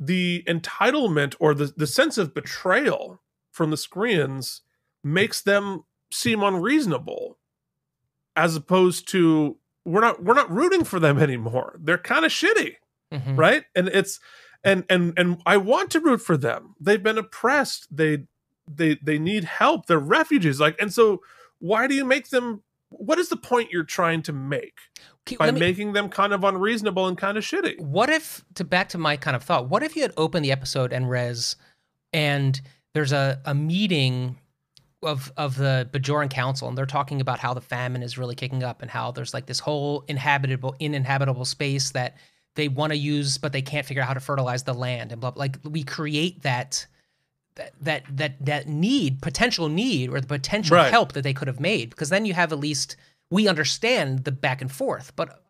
[0.00, 3.20] the entitlement or the, the sense of betrayal
[3.52, 4.60] from the Skrreeans
[5.04, 7.38] makes them seem unreasonable
[8.36, 11.78] as opposed to we're not we're not rooting for them anymore.
[11.82, 12.74] They're kind of shitty
[13.12, 13.38] Mhm.
[13.38, 14.20] right and it's
[14.64, 16.74] and and and i want to root for them.
[16.80, 17.94] They've been oppressed.
[17.94, 18.24] They
[18.66, 19.86] they they need help.
[19.86, 20.60] They're refugees.
[20.60, 21.22] Like and so
[21.58, 24.78] why do you make them what is the point you're trying to make
[25.26, 27.80] Okay, by me- making them kind of unreasonable and kind of shitty?
[27.80, 29.68] What if to back to my kind of thought?
[29.68, 31.56] What if you had opened the episode and res,
[32.12, 32.60] and
[32.94, 34.38] there's a, a meeting
[35.02, 38.62] of of the Bajoran Council, and they're talking about how the famine is really kicking
[38.62, 42.16] up, and how there's like this whole inhabitable uninhabitable space that
[42.58, 45.20] they want to use, but they can't figure out how to fertilize the land, and
[45.22, 45.30] blah.
[45.30, 45.40] blah.
[45.40, 46.86] Like we create that.
[47.80, 50.92] That, that that need potential need or the potential Right.
[50.92, 52.94] help that they could have made because then you have at least
[53.32, 55.42] we understand the back and forth but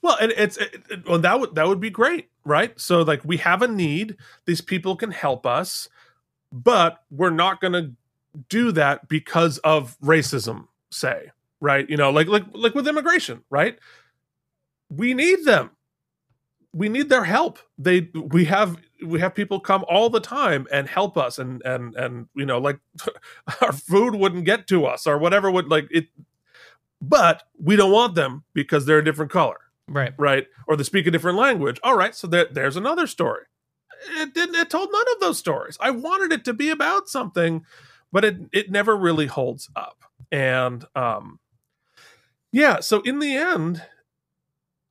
[0.00, 3.20] well and it's it, it- well that would that would be great right so like
[3.24, 5.88] we have a need these people can help us
[6.52, 7.90] but we're not going to
[8.48, 13.76] do that because of racism say right you know like like like with immigration right
[14.88, 15.70] we need them
[16.76, 20.88] we need their help they we have we have people come all the time and
[20.88, 22.78] help us and and and you know like
[23.60, 26.06] our food wouldn't get to us or whatever would like it
[27.00, 29.58] but we don't want them because they're a different color
[29.88, 30.46] right right?
[30.66, 31.78] Or they speak a different language.
[31.82, 33.44] All right, so there, there's another story.
[34.18, 34.56] It didn't.
[34.56, 35.78] It told none of those stories.
[35.80, 37.64] I wanted it to be about something,
[38.12, 40.04] but it it never really holds up.
[40.30, 41.38] And um,
[42.52, 42.80] yeah.
[42.80, 43.82] So in the end,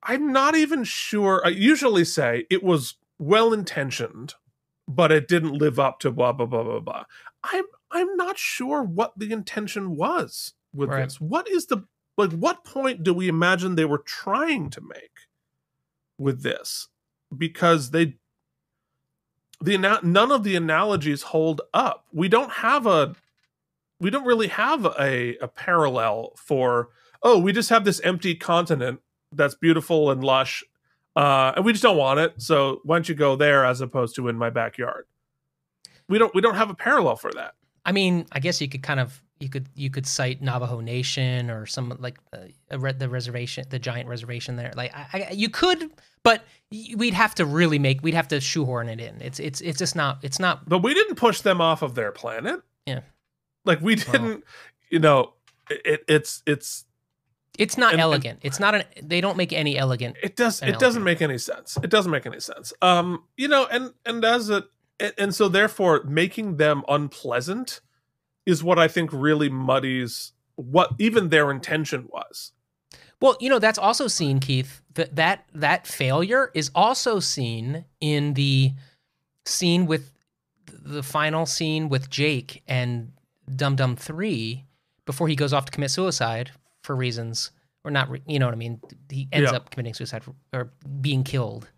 [0.06, 1.42] I'm not even sure.
[1.44, 4.34] I usually say it was well intentioned,
[4.86, 7.04] but it didn't live up to blah blah blah blah blah.
[7.42, 11.04] I'm I'm not sure what the intention was with Right.
[11.04, 11.20] this.
[11.20, 11.84] What is the
[12.16, 12.32] like?
[12.32, 15.26] What point do we imagine they were trying to make
[16.18, 16.88] with this?
[17.36, 18.16] Because they
[19.60, 22.06] the none of the analogies hold up.
[22.12, 23.14] We don't have a
[23.98, 26.90] we don't really have a a parallel for
[27.22, 29.00] oh we just have this empty continent
[29.32, 30.62] that's beautiful and lush
[31.16, 34.14] uh, and we just don't want it so why don't you go there as opposed
[34.16, 35.06] to in my backyard
[36.08, 37.54] we don't we don't have a parallel for that
[37.88, 41.50] I mean, I guess you could kind of you could you could cite Navajo Nation
[41.52, 42.38] or some like uh,
[42.68, 44.72] the reservation, the giant reservation there.
[44.74, 45.88] Like I, I, you could,
[46.24, 46.42] but
[46.96, 49.22] we'd have to really make we'd have to shoehorn it in.
[49.22, 52.10] It's it's it's just not it's not but we didn't push them off of their
[52.10, 53.02] planet Yeah.
[53.64, 54.42] like we didn't
[54.90, 55.34] you know
[55.70, 56.84] it, it's it's
[57.58, 58.38] it's not And- and- elegant.
[58.42, 60.16] it's not an they don't make any elegant.
[60.22, 63.66] it does it doesn't make any sense it doesn't make any sense um you know
[63.70, 64.64] and and as a
[65.00, 67.80] and- and so therefore making them unpleasant
[68.46, 72.52] is what i think really muddies what even their intention was
[73.20, 74.82] Well, you know that's also seen, Keith.
[74.94, 78.72] That that that failure is also seen in the
[79.46, 80.12] scene with
[80.66, 83.12] the final scene with Jake and
[83.54, 84.64] Dum Dum Three
[85.06, 86.50] before he goes off to commit suicide
[86.86, 87.50] for reasons
[87.84, 88.08] or not.
[88.10, 88.80] re- You know what I mean?
[89.10, 89.56] He ends Yeah.
[89.58, 91.68] up committing suicide for, or being killed.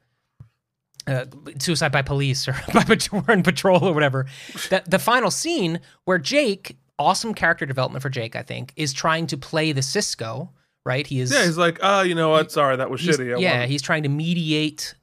[1.06, 1.24] Uh,
[1.58, 4.26] suicide by police or by patrol or whatever.
[4.70, 9.26] That the final scene where Jake, awesome character development for Jake, I think, is trying
[9.28, 10.50] to play the Sisko.
[10.84, 11.06] Right?
[11.06, 13.66] He is yeah he's like oh you know what sorry that was shitty I yeah,
[13.66, 14.94] he's trying to mediate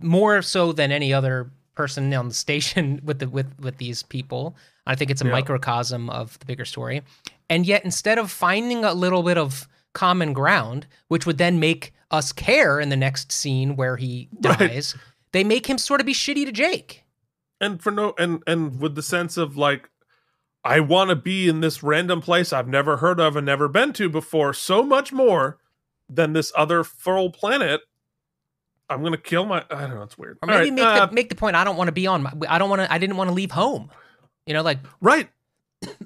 [0.00, 4.56] more so than any other person on the station with the with with these people.
[4.86, 5.32] I think it's a Yeah.
[5.32, 7.02] microcosm of the bigger story.
[7.50, 11.92] And yet instead of finding a little bit of common ground, which would then make
[12.10, 14.58] us care in the next scene where he Right.
[14.58, 14.94] dies,
[15.32, 17.04] they make him sort of be shitty to Jake.
[17.60, 19.90] and for no and and with the sense of like
[20.64, 23.92] i want to be in this random place i've never heard of and never been
[23.92, 25.58] to before so much more
[26.08, 27.80] than this other full planet
[28.88, 31.12] i'm gonna kill my i don't know it's weird Or maybe right, make uh, the
[31.12, 32.98] make the point I don't want to be on my I don't want to I
[32.98, 33.90] didn't want to leave home.
[34.46, 35.28] You know, like right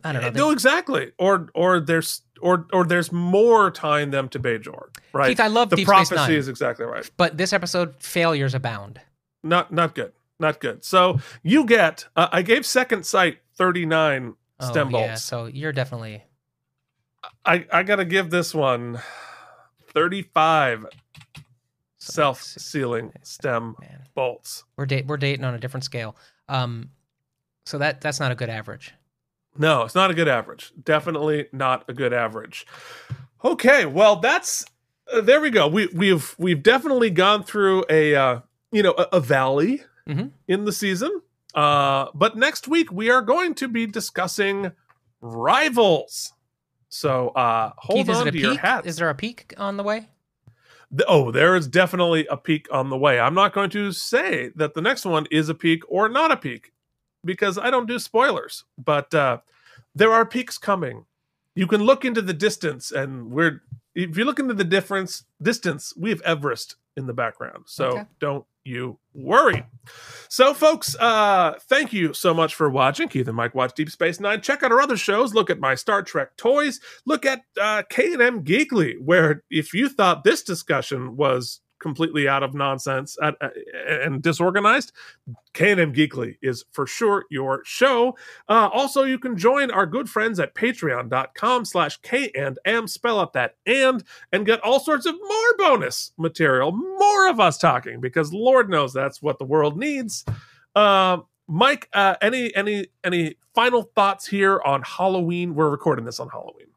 [0.04, 0.30] I don't know.
[0.30, 5.40] no exactly or or there's or or there's more tying them to Bajor, right Keith,
[5.40, 6.32] I love the Deep prophecy Nine.
[6.32, 9.00] is exactly right but this episode failures abound.
[9.42, 14.70] not not good not good so you get uh, i gave second sight 39 Oh,
[14.70, 16.22] stem yeah, bolts so you're definitely
[17.46, 18.98] I I gotta give this one
[19.94, 20.86] 35
[21.98, 24.64] self-sealing stem Man, bolts.
[24.76, 26.16] we're date we're dating on a different scale.
[26.48, 26.90] Um,
[27.66, 28.92] so that that's not a good average.
[29.58, 30.72] No, it's not a good average.
[30.82, 32.66] Definitely not a good average.
[33.44, 34.64] Okay, well that's
[35.12, 35.66] uh, there we go.
[35.68, 40.32] We we've we've definitely gone through a uh, you know a, a valley Mhm.
[40.48, 41.20] in the season.
[41.54, 44.72] Uh, but next week we are going to be discussing
[45.20, 46.32] rivals.
[46.88, 48.60] So uh, hold Keith, on to your peak?
[48.60, 48.86] hats.
[48.86, 50.08] Is there a peak on the way?
[51.08, 53.18] Oh, there is definitely a peak on the way.
[53.18, 56.36] I'm not going to say that the next one is a peak or not a
[56.36, 56.72] peak
[57.24, 59.38] because I don't do spoilers, but uh,
[59.94, 61.06] there are peaks coming.
[61.54, 63.62] You can look into the distance, and we're
[63.94, 67.64] if you look into the difference distance, we have Everest in the background.
[67.66, 68.04] So Okay.
[68.20, 69.66] don't you worry.
[70.28, 73.08] So, folks, uh, thank you so much for watching.
[73.08, 74.40] Keith and Mike watch Deep Space Nine.
[74.40, 75.34] Check out our other shows.
[75.34, 76.78] Look at my Star Trek toys.
[77.04, 82.54] Look at uh, K&M Geekly, where if you thought this discussion was completely out of
[82.54, 83.36] nonsense and,
[83.84, 84.92] and disorganized,
[85.52, 88.16] K&M Geekly is for sure your show.
[88.48, 93.20] Uh, also, you can join our good friends at patreon.com slash K and M, spell
[93.20, 94.02] out that and,
[94.32, 98.92] and get all sorts of more bonus material, more of us talking, because Lord knows
[98.92, 100.24] that's what the world needs.
[100.74, 105.54] Um, Mike, uh, any any any final thoughts here on Halloween?
[105.54, 106.68] We're recording this on Halloween.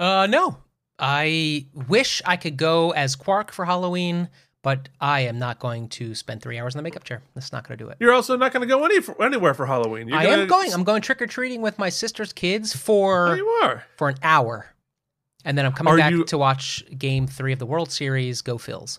[0.00, 0.56] Uh, no.
[1.00, 4.28] I wish I could go as Quark for Halloween,
[4.62, 7.22] but I am not going to spend three hours in the makeup chair.
[7.34, 7.96] That's not going to do it.
[8.00, 10.08] You're also not going to go any anywhere for Halloween.
[10.08, 10.72] You're I gonna- am going.
[10.74, 13.84] I'm going trick or treating with my sister's kids Oh, for you are.
[13.96, 14.66] for an hour,
[15.44, 18.42] and then I'm coming Are back you- to watch Game Three of the World Series.
[18.42, 18.98] Go Phils.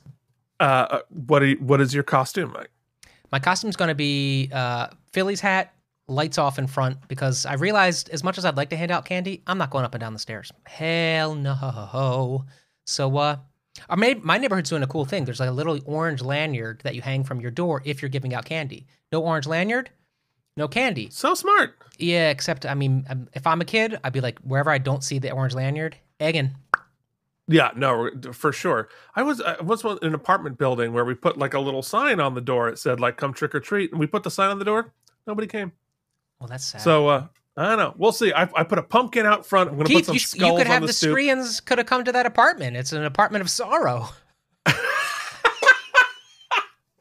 [0.60, 2.72] Uh, Uh, what are you, what is your costume, Mike?
[3.32, 5.74] My costume's going to be uh, Phillies hat,
[6.12, 9.06] lights off in front, because I realized as much as I'd like to hand out
[9.06, 10.52] candy, I'm not going up and down the stairs.
[10.66, 12.46] Hell no.
[12.86, 13.38] So, uh,
[13.90, 15.26] I made, my neighborhood's doing a cool thing.
[15.26, 18.34] There's like a little orange lanyard that you hang from your door if you're giving
[18.34, 18.86] out candy.
[19.12, 19.90] No orange lanyard,
[20.58, 21.10] no candy.
[21.10, 21.76] So smart.
[21.98, 25.04] Yeah, except I mean, um, if I'm a kid, I'd be like wherever I don't
[25.04, 26.56] see the orange lanyard, egging.
[27.48, 28.90] Yeah, no, for sure.
[29.16, 32.20] I was I was in an apartment building where we put like a little sign
[32.20, 32.70] on the door.
[32.70, 34.94] It said like "Come trick or treat," and we put the sign on the door.
[35.28, 35.74] Nobody came.
[36.42, 36.82] Well, that's sad.
[36.82, 37.94] So uh, I don't know.
[37.98, 38.34] We'll see.
[38.34, 39.70] I, I put a pumpkin out front.
[39.70, 40.94] I'm going to put some you, skulls you could on have the, the.
[40.94, 42.76] Skrreeans could have come to that apartment.
[42.76, 44.10] It's an apartment of sorrow.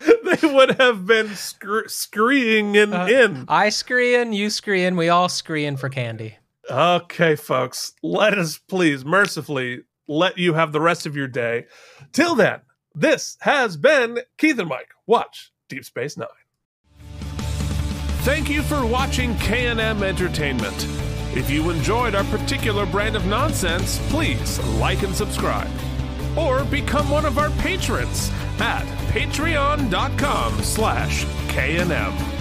[0.01, 3.47] they would have been scr- screeing in Uh, in.
[3.49, 6.37] I screen, you screen, we all screen for candy.
[6.71, 11.67] Okay, folks, let us please mercifully let you have the rest of your day.
[12.13, 12.61] Till then,
[12.95, 14.91] this has been Keith and Mike.
[15.07, 16.29] Watch Deep Space Nine.
[18.23, 20.87] Thank you for watching K&M Entertainment.
[21.35, 25.71] If you enjoyed our particular brand of nonsense, please like and subscribe.
[26.37, 32.40] Or become one of our patrons at patreon.com slash K&M.